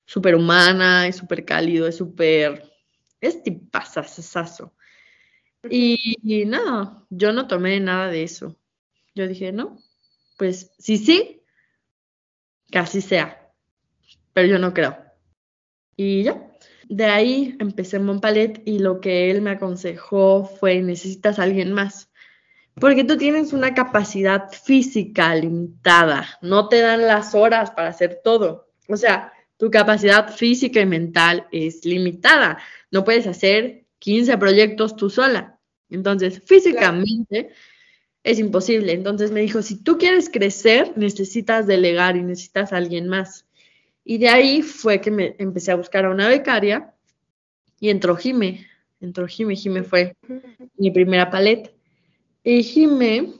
[0.06, 2.70] súper humana, es súper cálido, es súper...
[3.20, 4.74] es tipazazazo.
[5.68, 8.56] Y, y nada, yo no tomé nada de eso.
[9.14, 9.78] Yo dije, no,
[10.38, 11.42] pues sí, sí,
[12.72, 13.47] así sea,
[14.38, 14.96] pero yo no creo.
[15.96, 16.48] Y ya,
[16.88, 21.72] de ahí empecé en Montpalet y lo que él me aconsejó fue, necesitas a alguien
[21.72, 22.08] más.
[22.74, 28.68] Porque tú tienes una capacidad física limitada, no te dan las horas para hacer todo.
[28.88, 32.58] O sea, tu capacidad física y mental es limitada.
[32.92, 35.58] No puedes hacer 15 proyectos tú sola.
[35.90, 37.50] Entonces, físicamente
[38.22, 38.92] es imposible.
[38.92, 43.47] Entonces me dijo, si tú quieres crecer, necesitas delegar y necesitas a alguien más.
[44.10, 46.94] Y de ahí fue que me empecé a buscar a una becaria
[47.78, 48.66] y entró Jime.
[49.02, 50.16] Entró Jime, Jime fue
[50.78, 51.68] mi primera paleta.
[52.42, 53.34] Y Jime,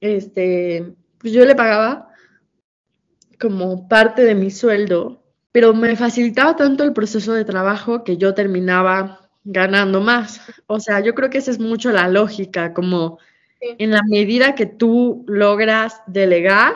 [0.00, 2.08] este, pues yo le pagaba
[3.40, 8.32] como parte de mi sueldo, pero me facilitaba tanto el proceso de trabajo que yo
[8.32, 10.40] terminaba ganando más.
[10.68, 13.18] O sea, yo creo que esa es mucho la lógica, como
[13.60, 13.74] Sí.
[13.78, 16.74] en la medida que tú logras delegar,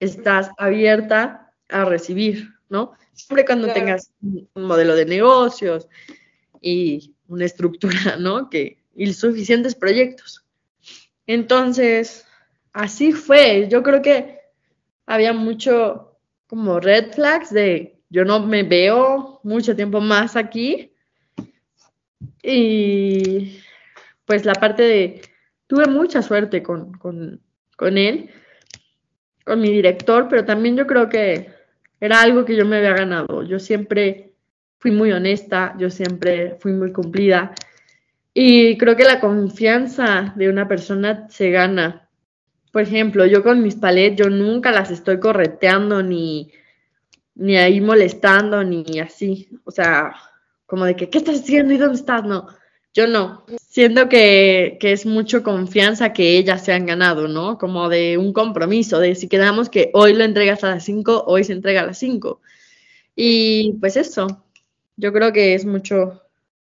[0.00, 2.92] estás abierta a recibir, ¿no?
[3.12, 3.80] Siempre cuando Claro.
[3.80, 5.88] tengas un modelo de negocios
[6.60, 8.50] y una estructura, ¿no?
[8.50, 10.44] Que, y suficientes proyectos.
[11.26, 12.26] Entonces,
[12.72, 13.68] así fue.
[13.70, 14.40] Yo creo que
[15.06, 20.92] había mucho como red flags de yo no me veo mucho tiempo más aquí.
[22.42, 23.60] Y
[24.24, 25.22] pues la parte de,
[25.66, 27.40] tuve mucha suerte con, con,
[27.76, 28.30] con él,
[29.46, 31.48] con mi director, pero también yo creo que
[32.00, 33.44] era algo que yo me había ganado.
[33.44, 34.32] Yo siempre
[34.78, 37.54] fui muy honesta, yo siempre fui muy cumplida.
[38.34, 42.08] Y creo que la confianza de una persona se gana.
[42.72, 46.50] Por ejemplo, yo con mis palets, yo nunca las estoy correteando ni,
[47.36, 49.48] ni ahí molestando, ni así.
[49.62, 50.12] O sea,
[50.66, 52.24] como de que, ¿qué estás haciendo y dónde estás?
[52.24, 52.48] No,
[52.96, 53.44] yo no.
[53.68, 57.58] Siento que, que, es mucho confianza que ellas se han ganado, ¿no?
[57.58, 61.44] Como de un compromiso, de si quedamos que hoy lo entregas a las 5, hoy
[61.44, 62.40] se entrega a las 5.
[63.14, 64.42] Y pues eso,
[64.96, 66.22] yo creo que es mucho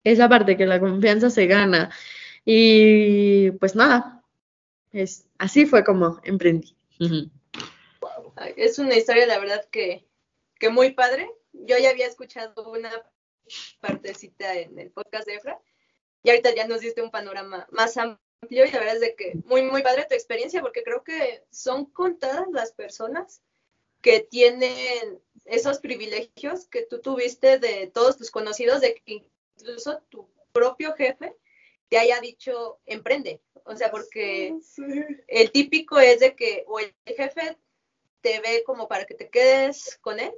[0.04, 1.90] esa parte que la confianza se gana.
[2.46, 4.24] Y pues nada,
[4.92, 6.76] es, así fue como emprendí.
[8.58, 10.06] Es una historia, la verdad, que,
[10.60, 11.32] que muy padre.
[11.52, 12.92] Yo ya había escuchado una
[13.80, 15.60] partecita en el podcast de Efra
[16.24, 18.20] y ahorita ya nos diste un panorama más amplio
[18.50, 21.86] y la verdad es de que muy, muy padre tu experiencia porque creo que son
[21.86, 23.42] contadas las personas
[24.02, 29.24] que tienen esos privilegios que tú tuviste de todos tus conocidos, de que
[29.58, 31.36] incluso tu propio jefe
[31.90, 33.42] te haya dicho emprende.
[33.64, 34.56] O sea, porque
[35.28, 37.58] el típico es de que o el jefe
[38.22, 40.34] te ve como para que te quedes con él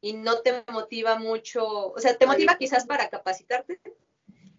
[0.00, 3.80] y no te motiva mucho, o sea, te motiva quizás para capacitarte,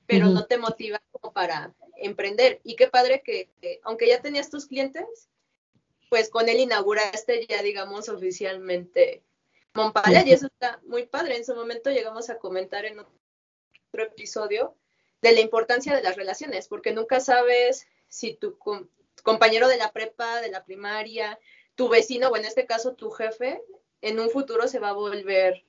[0.08, 2.60] pero no te motiva como para emprender.
[2.64, 5.30] Y qué padre que, que, aunque ya tenías tus clientes,
[6.10, 9.24] pues con él inauguraste ya, digamos, oficialmente
[9.76, 11.36] Montpalet y eso está muy padre.
[11.36, 14.76] En su momento llegamos a comentar en otro episodio
[15.22, 18.58] de la importancia de las relaciones, porque nunca sabes si tu
[19.24, 21.40] compañero de la prepa, de la primaria,
[21.76, 23.62] tu vecino o en este caso tu jefe,
[24.02, 25.66] en un futuro se va a volver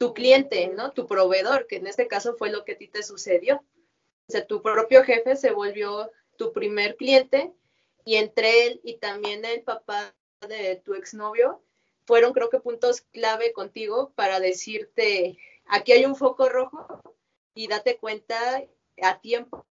[0.00, 0.92] tu cliente, ¿no?
[0.92, 3.56] Tu proveedor, que en este caso fue lo que a ti te sucedió.
[3.56, 7.52] O sea, tu propio jefe se volvió tu primer cliente
[8.06, 10.14] y entre él y también el papá
[10.48, 11.62] de tu exnovio
[12.06, 15.36] fueron creo que puntos clave contigo para decirte,
[15.66, 17.02] aquí hay un foco rojo
[17.54, 18.64] y date cuenta
[19.02, 19.66] a tiempo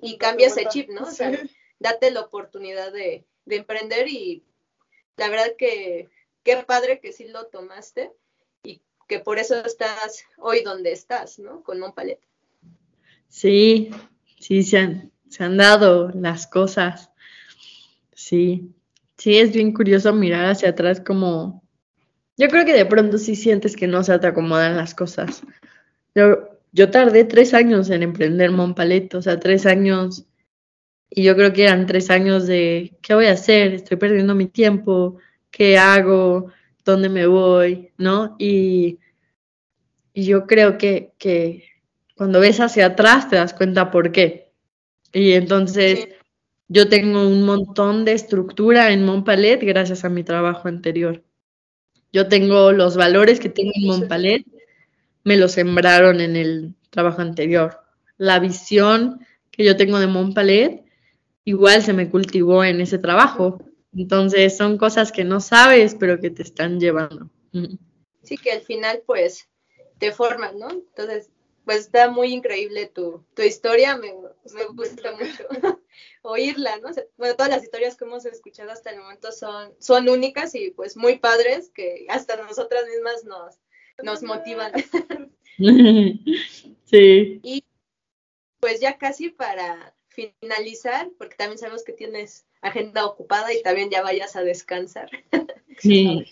[0.00, 1.02] y cambia ese chip, ¿no?
[1.02, 1.30] O sea,
[1.78, 4.46] date la oportunidad de, de, emprender y
[5.16, 6.08] la verdad que
[6.42, 8.10] qué padre que sí lo tomaste
[9.08, 11.62] que por eso estás hoy donde estás, ¿no?
[11.62, 12.20] Con Montpalet.
[13.28, 13.90] Sí,
[14.38, 17.10] sí, se han, se han dado las cosas.
[18.14, 18.70] Sí,
[19.16, 21.62] sí, es bien curioso mirar hacia atrás como
[22.38, 25.42] yo creo que de pronto sí sientes que no se te acomodan las cosas.
[26.14, 30.24] Yo, yo tardé tres años en emprender Montpalet, o sea, tres años,
[31.10, 33.74] y yo creo que eran tres años de, ¿qué voy a hacer?
[33.74, 35.18] Estoy perdiendo mi tiempo,
[35.50, 36.52] ¿qué hago?
[36.88, 37.92] ¿Dónde me voy?
[37.98, 38.34] ¿No?
[38.38, 38.98] Y,
[40.14, 41.64] y yo creo que, que
[42.16, 44.54] cuando ves hacia atrás te das cuenta por qué.
[45.12, 46.08] Y entonces
[46.66, 51.22] yo tengo un montón de estructura en Montpalet gracias a mi trabajo anterior.
[52.10, 54.46] Yo tengo los valores que tengo en Montpalet,
[55.24, 57.82] me los sembraron en el trabajo anterior.
[58.16, 60.84] La visión que yo tengo de Montpalet
[61.44, 63.60] igual se me cultivó en ese trabajo.
[63.96, 67.30] Entonces son cosas que no sabes, pero que te están llevando.
[68.22, 69.48] Sí, que al final pues
[69.98, 70.70] te forman, ¿no?
[70.70, 71.30] Entonces,
[71.64, 74.12] pues está muy increíble tu, tu historia, me,
[74.54, 75.44] me gusta mucho.
[76.22, 76.90] oírla, ¿no?
[77.16, 80.96] bueno, todas las historias que hemos escuchado hasta el momento son, son únicas y pues
[80.96, 83.56] muy padres que hasta nosotras mismas nos,
[84.02, 84.72] nos motivan.
[86.84, 87.40] Sí.
[87.42, 87.64] Y
[88.60, 94.02] pues ya casi para finalizar, porque también sabemos que tienes agenda ocupada y también ya
[94.02, 95.10] vayas a descansar.
[95.80, 96.26] Sí.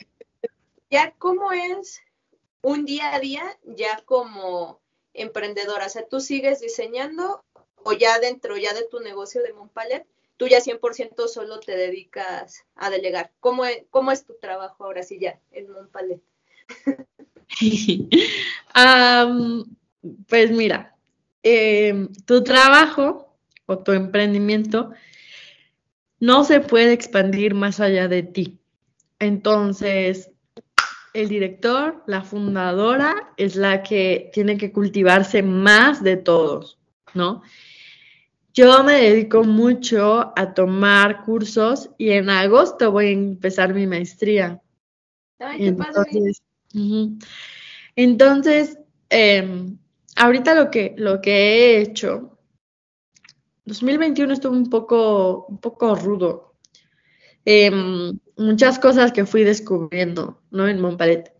[0.90, 2.00] ya cómo es
[2.62, 4.80] un día a día ya como
[5.14, 7.44] emprendedora, o sea, tú sigues diseñando
[7.84, 10.04] o ya dentro ya de tu negocio de Montpalet,
[10.36, 13.30] tú ya 100% solo te dedicas a delegar.
[13.38, 16.20] ¿Cómo es, cómo es tu trabajo ahora sí ya en Montpalet?
[20.28, 20.96] pues mira,
[21.44, 23.25] em, tu trabajo
[23.66, 24.92] o tu emprendimiento
[26.18, 28.58] no se puede expandir más allá de ti.
[29.18, 30.30] Entonces,
[31.12, 36.78] el director, la fundadora, es la que tiene que cultivarse más de todos,
[37.14, 37.42] ¿no?
[38.52, 44.62] Yo me dedico mucho a tomar cursos y en agosto voy a empezar mi maestría.
[45.38, 46.42] Ay, qué entonces,
[47.96, 48.78] entonces
[49.10, 49.76] em,
[50.16, 52.35] ahorita lo que, lo que he hecho,
[53.66, 56.54] 2021 estuvo un poco, un poco rudo.
[57.44, 60.68] Em, muchas cosas que fui descubriendo, ¿no?
[60.68, 61.32] En Montpalet.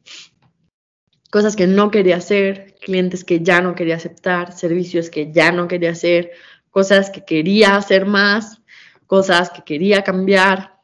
[1.31, 5.69] Cosas que no quería hacer, clientes que ya no quería aceptar, servicios que ya no
[5.69, 6.33] quería hacer,
[6.71, 8.61] cosas que quería hacer más,
[9.07, 10.81] cosas que quería cambiar,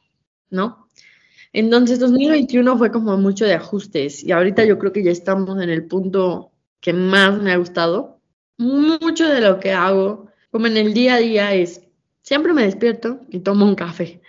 [0.50, 0.88] ¿no?
[1.52, 5.70] Entonces 2021 fue como mucho de ajustes y ahorita yo creo que ya estamos en
[5.70, 8.20] el punto que más me ha gustado.
[8.58, 11.80] Mucho de lo que hago, como en el día a día, es
[12.20, 14.20] siempre me despierto y tomo un café.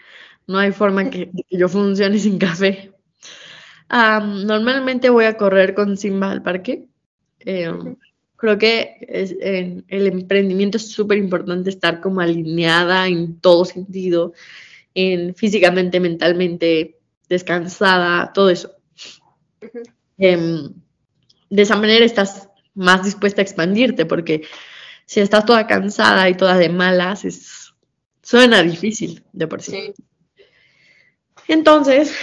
[0.48, 2.92] No hay forma que, que yo funcione sin café.
[3.90, 6.88] normalmente voy a correr con Simba al parque.
[7.40, 7.98] Em,
[8.38, 14.34] creo que es, en el emprendimiento es súper importante estar como alineada en todo sentido,
[14.96, 18.72] en físicamente, mentalmente, descansada, todo eso.
[20.18, 20.74] Em,
[21.50, 24.44] de esa manera estás más dispuesta a expandirte, porque
[25.06, 27.74] si estás toda cansada y toda de malas, es,
[28.22, 29.94] suena difícil de por sí.
[31.48, 32.16] Entonces,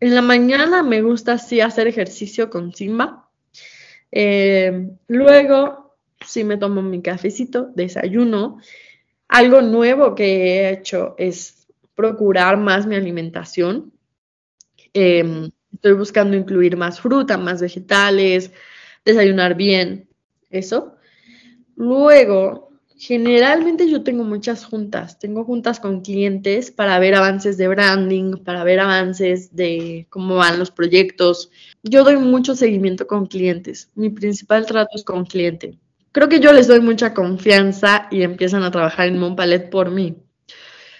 [0.00, 3.28] en la mañana me gusta así hacer ejercicio con Simba.
[4.12, 8.58] Eh, luego, sí me tomo mi cafecito, desayuno.
[9.28, 13.92] Algo nuevo que he hecho es procurar más mi alimentación.
[14.92, 18.52] Em, estoy buscando incluir más fruta, más vegetales,
[19.04, 20.08] desayunar bien,
[20.50, 20.95] eso.
[21.76, 25.18] Luego, generalmente yo tengo muchas juntas.
[25.18, 30.58] Tengo juntas con clientes para ver avances de branding, para ver avances de cómo van
[30.58, 31.50] los proyectos.
[31.82, 33.90] Yo doy mucho seguimiento con clientes.
[33.94, 35.78] Mi principal trato es con cliente.
[36.12, 40.16] Creo que yo les doy mucha confianza y empiezan a trabajar en Montpalet por mí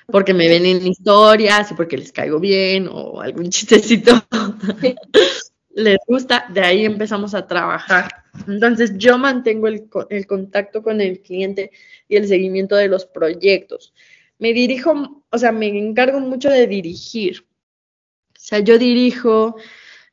[0.07, 4.12] porque me ven en historias y porque les caigo bien o algún chistecito
[5.77, 8.24] les gusta, de ahí empezamos a trabajar.
[8.49, 11.70] Entonces yo mantengo el, el, contacto con el cliente
[12.09, 13.93] y el seguimiento de los proyectos.
[14.39, 17.47] Me dirijo, o sea, me encargo mucho de dirigir.
[18.31, 19.57] O sea, yo dirijo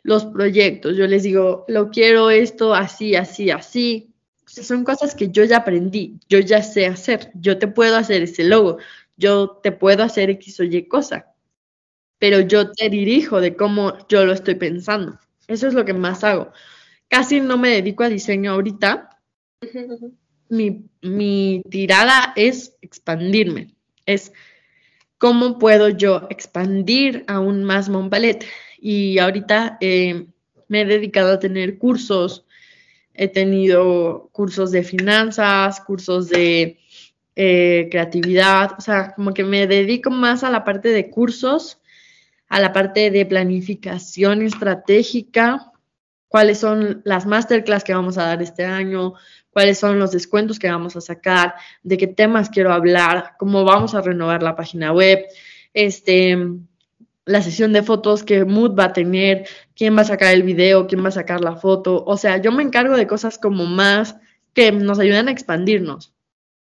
[0.03, 4.13] los proyectos, yo les digo, lo quiero esto así, así, así.
[4.45, 7.95] O sea, son cosas que yo ya aprendí, yo ya sé hacer, yo te puedo
[7.95, 8.79] hacer ese logo,
[9.15, 11.33] yo te puedo hacer X o Y cosa,
[12.19, 15.17] pero yo te dirijo de cómo yo lo estoy pensando.
[15.53, 16.51] Eso es lo que más hago.
[17.07, 19.09] Casi no me dedico a diseño ahorita.
[20.49, 23.73] Mi, mi tirada es expandirme.
[24.05, 24.33] Es
[25.17, 28.45] cómo puedo yo expandir aún más Montpalet.
[28.79, 30.27] Y ahorita eh,
[30.67, 32.45] me he dedicado a tener cursos.
[33.13, 36.79] He tenido cursos de finanzas, cursos de
[37.35, 41.79] eh, creatividad, o sea, como que me dedico más a la parte de cursos,
[42.53, 45.71] a la parte de planificación estratégica,
[46.27, 49.15] cuáles son las masterclass que vamos a dar este año,
[49.49, 53.95] cuáles son los descuentos que vamos a sacar, de qué temas quiero hablar, cómo vamos
[53.95, 55.25] a renovar la página web,
[55.73, 56.37] este,
[57.25, 60.85] la sesión de fotos que Mood va a tener, quién va a sacar el video,
[60.85, 62.03] quién va a sacar la foto.
[62.05, 64.15] O sea, yo me encargo de cosas como más
[64.53, 66.13] que nos ayudan a expandirnos,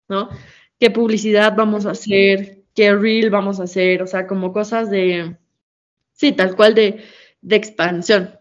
[0.06, 0.28] ¿no?
[0.78, 5.38] qué publicidad vamos a hacer, qué reel vamos a hacer, o sea, como cosas de,
[6.18, 7.04] sí, tal cual de,
[7.48, 8.38] expansión.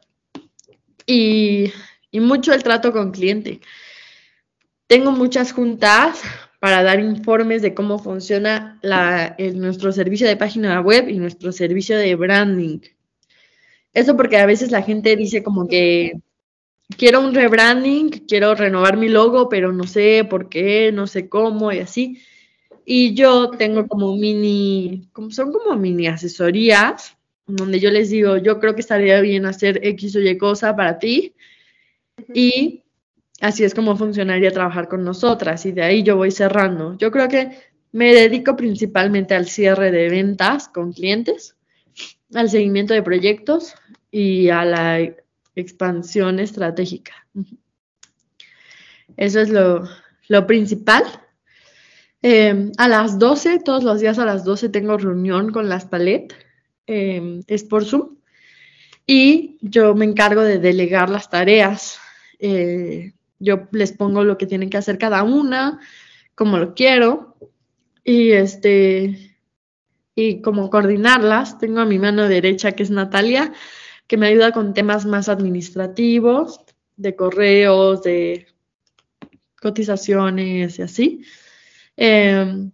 [1.05, 1.71] Y,
[2.13, 3.61] mucho el trato con cliente.
[4.87, 6.21] Tengo muchas juntas
[6.59, 8.79] para dar informes de cómo funciona
[9.53, 12.79] nuestro servicio de página web y nuestro servicio de branding.
[13.93, 16.13] Eso porque a veces la gente dice como que
[16.97, 21.71] quiero un rebranding, quiero renovar mi logo, pero no sé por qué, no sé cómo
[21.71, 22.19] y así.
[22.85, 27.16] Y yo tengo como mini, como son como mini asesorías,
[27.47, 30.99] donde yo les digo, yo creo que estaría bien hacer X o Y cosa para
[30.99, 31.33] ti.
[32.33, 32.83] Y
[33.39, 35.65] así es como funcionaría trabajar con nosotras.
[35.65, 36.97] Y de ahí yo voy cerrando.
[36.97, 37.57] Yo creo que
[37.93, 41.55] me dedico principalmente al cierre de ventas con clientes,
[42.33, 43.75] al seguimiento de proyectos
[44.11, 44.99] y a la
[45.55, 47.27] expansión estratégica.
[49.15, 49.87] Eso es lo,
[50.27, 51.03] lo principal.
[52.21, 56.33] Eh, a las 12, todos los días a las 12 tengo reunión con las palet,
[56.87, 58.17] eh, es por Zoom,
[59.05, 61.97] y yo me encargo de delegar las tareas.
[62.39, 65.79] Eh, yo les pongo lo que tienen que hacer cada una,
[66.35, 67.37] como lo quiero,
[68.03, 69.37] y este,
[70.13, 71.57] y como coordinarlas.
[71.57, 73.53] Tengo a mi mano derecha, que es Natalia,
[74.07, 76.61] que me ayuda con temas más administrativos,
[76.97, 78.47] de correos, de
[79.61, 81.21] cotizaciones y así.
[81.95, 82.71] Em,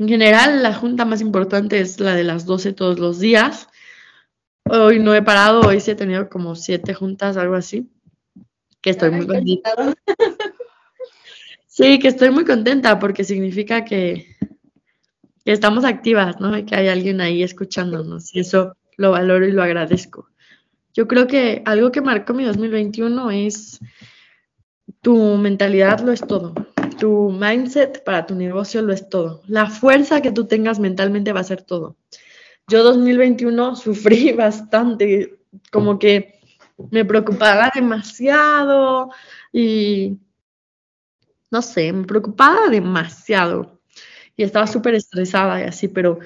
[0.00, 3.68] en general, la junta más importante es la de las 12 todos los días.
[4.64, 7.86] Hoy no he parado, hoy sí he tenido como siete juntas, algo así.
[8.80, 9.70] Que estoy muy contenta.
[11.66, 14.36] Sí, que estoy muy contenta porque significa que,
[15.44, 16.58] que estamos activas, ¿no?
[16.58, 20.28] Y que hay alguien ahí escuchándonos y eso lo valoro y lo agradezco.
[20.92, 23.80] Yo creo que algo que marcó mi 2021 es
[25.00, 26.54] tu mentalidad lo es todo.
[27.00, 29.42] Tu mindset para tu negocio lo es todo.
[29.46, 31.96] La fuerza que tú tengas mentalmente va a ser todo.
[32.68, 35.38] Yo 2021 sufrí bastante,
[35.72, 36.40] como que
[36.90, 39.10] me preocupaba demasiado
[39.52, 40.18] y
[41.50, 43.80] no sé, me preocupaba demasiado
[44.36, 46.18] y estaba súper estresada y así, pero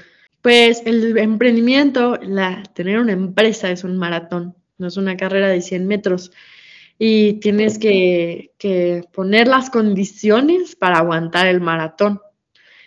[0.42, 5.62] pues el emprendimiento, la, tener una empresa es un maratón, no es una carrera de
[5.62, 6.32] 100 metros
[6.98, 8.50] y tienes que,
[9.12, 12.20] poner las condiciones para aguantar el maratón.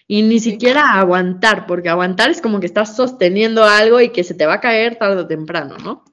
[0.08, 4.34] Y ni siquiera aguantar, porque aguantar es como que estás sosteniendo algo y que se
[4.34, 6.06] te va a caer tarde o temprano, ¿no?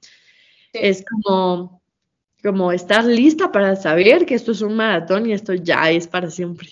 [0.73, 1.81] Es como,
[2.43, 6.29] como estar lista para saber que esto es un maratón y esto ya es para
[6.29, 6.71] siempre.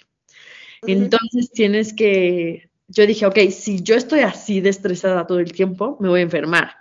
[0.86, 5.96] Entonces tienes que, yo dije, ok, si yo estoy así de estresada todo el tiempo,
[6.02, 6.76] me voy a enfermar.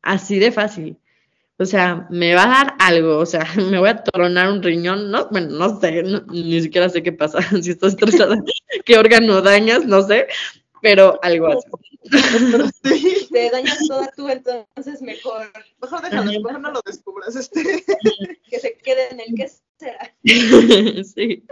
[0.00, 0.96] Así de fácil.
[1.60, 5.10] O sea, me va a dar algo, o sea, me voy a tronar un riñón,
[5.10, 8.40] no, bueno, no sé, ni siquiera sé qué pasa, si estoy estresada,
[8.84, 10.28] qué órgano dañas, no sé,
[10.80, 13.28] pero algo así.
[13.32, 15.50] Te dañas toda tú, entonces mejor.
[15.82, 17.34] Mejor déjalo, mejor no lo descubras.
[17.34, 17.84] Este.
[18.48, 20.14] que se quede en el que será.
[21.04, 21.44] sí.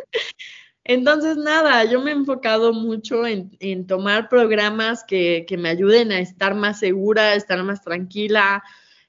[0.85, 6.13] Entonces, nada, yo me he enfocado mucho en, en tomar programas que, que, me ayuden
[6.13, 8.63] a estar más segura, a estar más tranquila,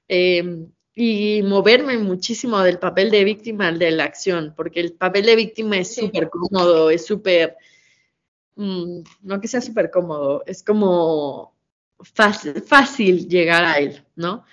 [0.08, 0.68] eh,
[1.00, 5.36] y moverme muchísimo del papel de víctima al de la acción, porque el papel de
[5.36, 7.56] víctima es súper cómodo, es súper,
[8.56, 11.54] mm, no que sea súper cómodo, es como
[12.00, 14.44] fácil, fácil llegar a él, ¿no?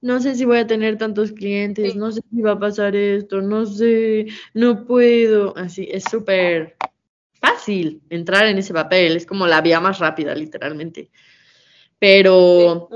[0.00, 3.42] No sé si voy a tener tantos clientes, no sé si va a pasar esto,
[3.42, 6.76] no sé, no puedo, así, es súper
[7.40, 11.10] fácil entrar en ese papel, es como la vía más rápida, literalmente.
[11.98, 12.88] Pero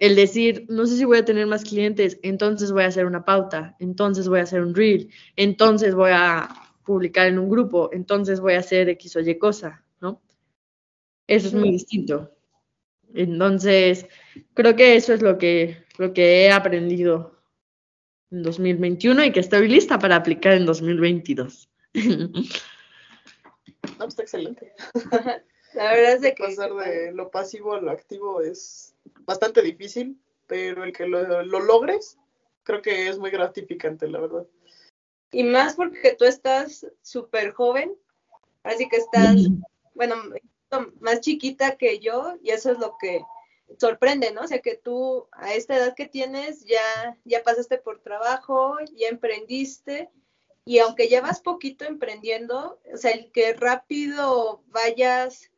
[0.00, 3.24] el decir, no sé si voy a tener más clientes, entonces voy a hacer una
[3.24, 6.48] pauta, entonces voy a hacer un reel, entonces voy a
[6.84, 10.22] publicar en un grupo, entonces voy a hacer X o Y cosa, ¿no?
[11.26, 12.34] Eso es muy distinto.
[13.12, 14.06] Entonces,
[14.54, 17.38] creo que eso es lo que, lo que he aprendido
[18.30, 21.70] en 2021 y que estoy lista para aplicar en 2022.
[23.82, 24.74] No, pues está excelente.
[25.74, 28.89] La verdad es de que pasar de lo pasivo a lo activo es
[29.24, 32.18] bastante difícil, pero el que lo, logres,
[32.62, 34.46] creo que es muy gratificante, la verdad.
[35.32, 37.94] Y más porque tú estás súper joven,
[38.64, 39.36] así que estás,
[39.94, 40.16] bueno,
[41.00, 43.22] más chiquita que yo, y eso es lo que
[43.78, 44.42] sorprende, ¿no?
[44.42, 49.08] O sea, que tú a esta edad que tienes ya, ya pasaste por trabajo, ya
[49.08, 50.10] emprendiste,
[50.64, 55.50] y aunque llevas poquito emprendiendo, o sea, el que rápido vayas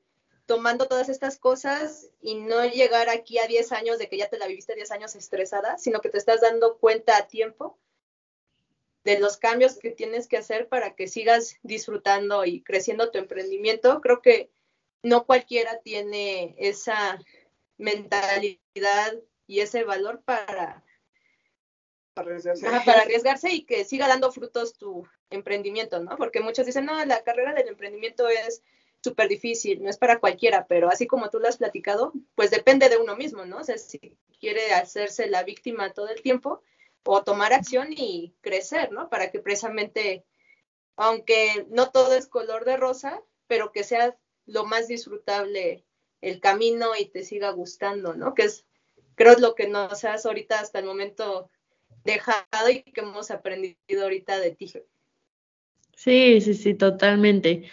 [0.46, 4.38] tomando todas estas cosas y no llegar aquí a 10 años de que ya te
[4.38, 7.78] la viviste 10 años estresada, sino que te estás dando cuenta a tiempo
[9.04, 14.00] de los cambios que tienes que hacer para que sigas disfrutando y creciendo tu emprendimiento.
[14.00, 14.50] Creo que
[15.02, 17.18] no cualquiera tiene esa
[17.78, 18.58] mentalidad
[19.46, 20.84] y ese valor para,
[22.14, 22.64] para arriesgarse.
[22.84, 26.16] para arriesgarse y que siga dando frutos tu emprendimiento, ¿no?
[26.16, 28.62] Porque muchos dicen, no, la carrera del emprendimiento es
[29.02, 32.88] súper difícil, no es para cualquiera, pero así como tú lo has platicado, pues depende
[32.88, 33.58] de uno mismo, ¿no?
[33.58, 33.98] O sea, si
[34.40, 36.62] quiere hacerse la víctima todo el tiempo
[37.04, 39.08] o tomar acción y crecer, ¿no?
[39.08, 40.24] Para que precisamente,
[40.96, 44.16] aunque no todo es color de rosa, pero que sea
[44.46, 45.84] lo más disfrutable
[46.20, 48.34] el camino y te siga gustando, ¿no?
[48.34, 48.64] Que es,
[49.16, 51.50] creo, lo que nos has ahorita hasta el momento
[52.04, 54.72] dejado y que hemos aprendido ahorita de ti.
[55.94, 57.68] Sí, sí, sí, totalmente.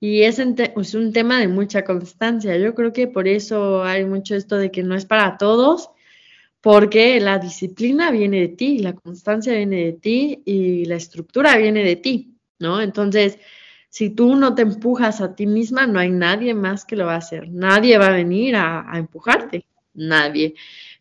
[0.00, 2.56] Y es, es, un tema de mucha constancia.
[2.58, 5.90] Yo creo que por eso hay mucho esto de que no es para todos,
[6.60, 11.84] porque la disciplina viene de ti, la constancia viene de ti y la estructura viene
[11.84, 12.82] de ti, ¿no?
[12.82, 13.38] Entonces,
[13.88, 17.14] si tú no te empujas a ti misma, no hay nadie más que lo va
[17.14, 17.48] a hacer.
[17.50, 19.64] Nadie va a venir a, a empujarte,
[19.94, 20.54] nadie.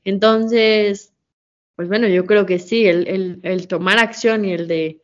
[0.06, 1.14] Entonces,
[1.76, 5.02] pues bueno, yo creo que sí, el, el tomar acción y el de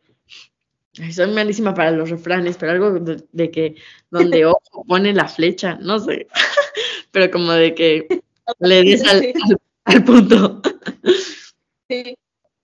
[0.92, 3.76] soy malísima para los refranes, pero algo de, que
[4.10, 6.28] donde ojo pone la flecha, no sé,
[7.10, 8.22] pero como de que
[8.58, 10.60] le des al, punto.
[11.88, 12.16] Sí,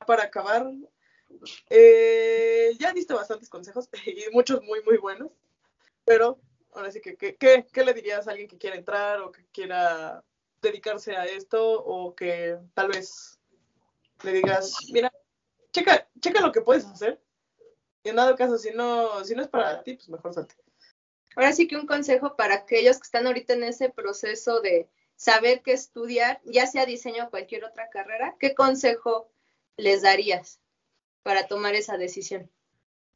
[0.07, 0.71] para acabar,
[1.71, 5.31] eh, ya diste bastantes consejos y muchos muy, muy buenos,
[6.05, 6.39] pero
[6.75, 10.23] ahora sí que, ¿qué, qué le dirías a alguien que quiera entrar o que quiera
[10.61, 13.39] dedicarse a esto o que tal vez
[14.25, 15.13] le digas, mira,
[15.73, 17.21] checa, checa lo que puedes hacer
[18.09, 20.55] en dado caso, si no, si no es para ti, pues mejor salte.
[21.37, 25.63] ahora sí que un consejo para aquellos que están ahorita en ese proceso de saber
[25.63, 29.31] qué estudiar, ya sea diseño o cualquier otra carrera, ¿qué consejo
[29.77, 30.61] les darías
[31.23, 32.51] para tomar esa decisión?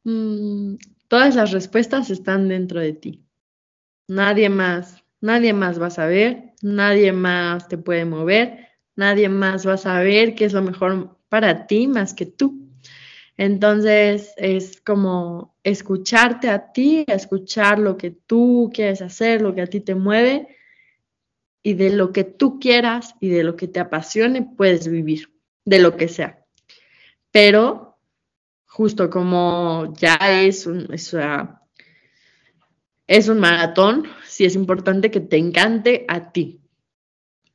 [0.03, 0.75] Mm,
[1.07, 3.25] todas las respuestas están dentro de ti.
[4.07, 9.73] Nadie más, nadie más va a saber, nadie más te puede mover, nadie más va
[9.73, 12.62] a saber qué es lo mejor para ti más que tú.
[13.37, 19.67] Entonces es como escucharte a ti, escuchar lo que tú quieres hacer, lo que a
[19.67, 20.47] ti te mueve
[21.63, 25.33] y de lo que tú quieras y de lo que te apasione puedes vivir,
[25.65, 26.45] de lo que sea.
[27.31, 27.97] Pero
[28.65, 31.15] justo como ya es un, es,
[33.07, 36.61] es un maratón, sí es importante que te encante a ti,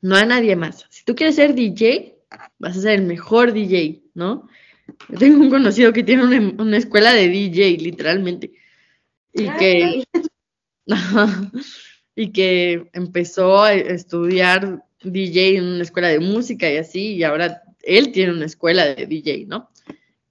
[0.01, 0.87] no a nadie más.
[0.91, 2.19] Si tú quieres ser DJ,
[2.59, 4.49] vas a ser el mejor DJ, ¿no?
[5.09, 6.25] Yo tengo un conocido que tiene
[6.59, 8.53] una, escuela de DJ, literalmente.
[9.33, 10.05] Y que,
[12.17, 17.63] y que empezó a estudiar DJ en una escuela de música y así, y ahora
[17.83, 19.71] él tiene una escuela de DJ, ¿no?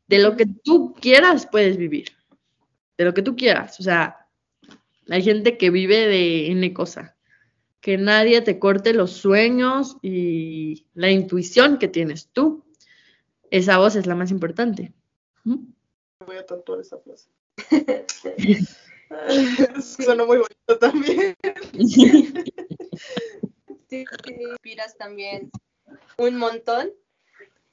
[0.07, 2.09] De lo que tú quieras puedes vivir.
[2.97, 3.79] De lo que tú quieras.
[3.79, 4.27] O sea,
[5.09, 7.15] hay gente que vive de N cosa.
[7.81, 12.66] Que nadie te corte los sueños y la intuición que tienes tú
[13.51, 14.93] esa voz es la más importante.
[15.43, 17.29] Voy a tatuar esa frase.
[19.81, 21.35] Suena muy bonito también.
[23.89, 25.49] Sí, inspiras también
[26.17, 26.91] un montón.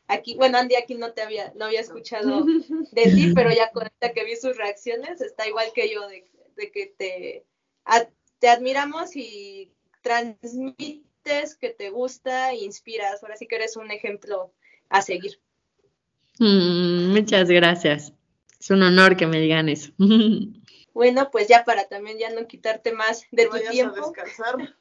[0.06, 3.86] Aquí, bueno, Andy aquí no te había, no había escuchado de ti, pero ya con
[3.86, 6.30] esta que vi sus reacciones, está igual que yo de,
[6.70, 7.46] que te,
[8.38, 9.72] te admiramos y
[10.02, 13.22] transmites que te gusta, e inspiras.
[13.22, 14.52] Ahora sí que eres un ejemplo
[14.90, 15.40] a seguir.
[16.38, 18.12] Mm, muchas gracias.
[18.60, 19.92] Es un honor que me digan eso.
[20.94, 23.96] Bueno, pues ya para también ya no quitarte más de tu tiempo.
[23.96, 24.74] A descansar.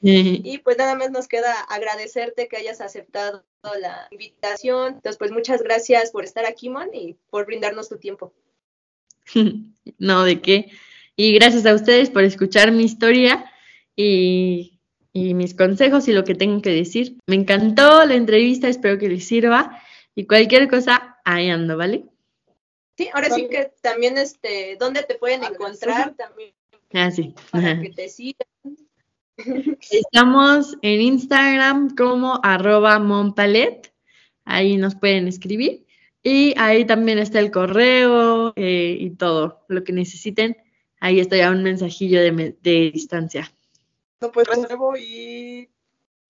[0.00, 3.44] Y pues nada más nos queda agradecerte que hayas aceptado
[3.80, 4.94] la invitación.
[4.94, 8.34] Entonces, pues muchas gracias por estar aquí, Mon, y por brindarnos tu tiempo.
[9.98, 10.70] No, de qué.
[11.14, 13.50] Y gracias a ustedes por escuchar mi historia
[13.94, 14.80] y,
[15.12, 17.18] y mis consejos y lo que tengo que decir.
[17.26, 19.80] Me encantó la entrevista, espero que les sirva.
[20.14, 22.06] Y cualquier cosa, ahí ando, ¿vale?
[22.96, 26.14] Sí, ahora sí que también, este, ¿dónde te pueden encontrar?
[26.16, 26.54] También.
[26.92, 27.34] Ah, sí.
[27.50, 28.46] Para que te sigan.
[29.90, 33.92] Estamos en Instagram como arroba monpalet,
[34.44, 35.86] ahí nos pueden escribir.
[36.22, 40.56] Y ahí también está el correo eh, y todo lo que necesiten.
[41.00, 43.52] Ahí está ya un mensajillo de, de distancia.
[44.20, 45.68] No, pues nuevo y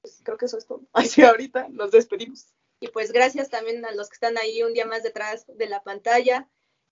[0.01, 0.83] pues, creo que eso es todo.
[0.93, 2.47] Así ahorita nos despedimos.
[2.85, 5.83] Y pues gracias también a los que están ahí un día más detrás de la
[5.83, 6.51] pantalla,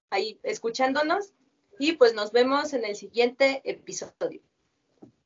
[0.09, 1.35] ahí escuchándonos.
[1.78, 4.40] Y pues nos vemos en el siguiente episodio.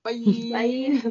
[0.02, 0.50] Bye.
[0.50, 1.02] Bye.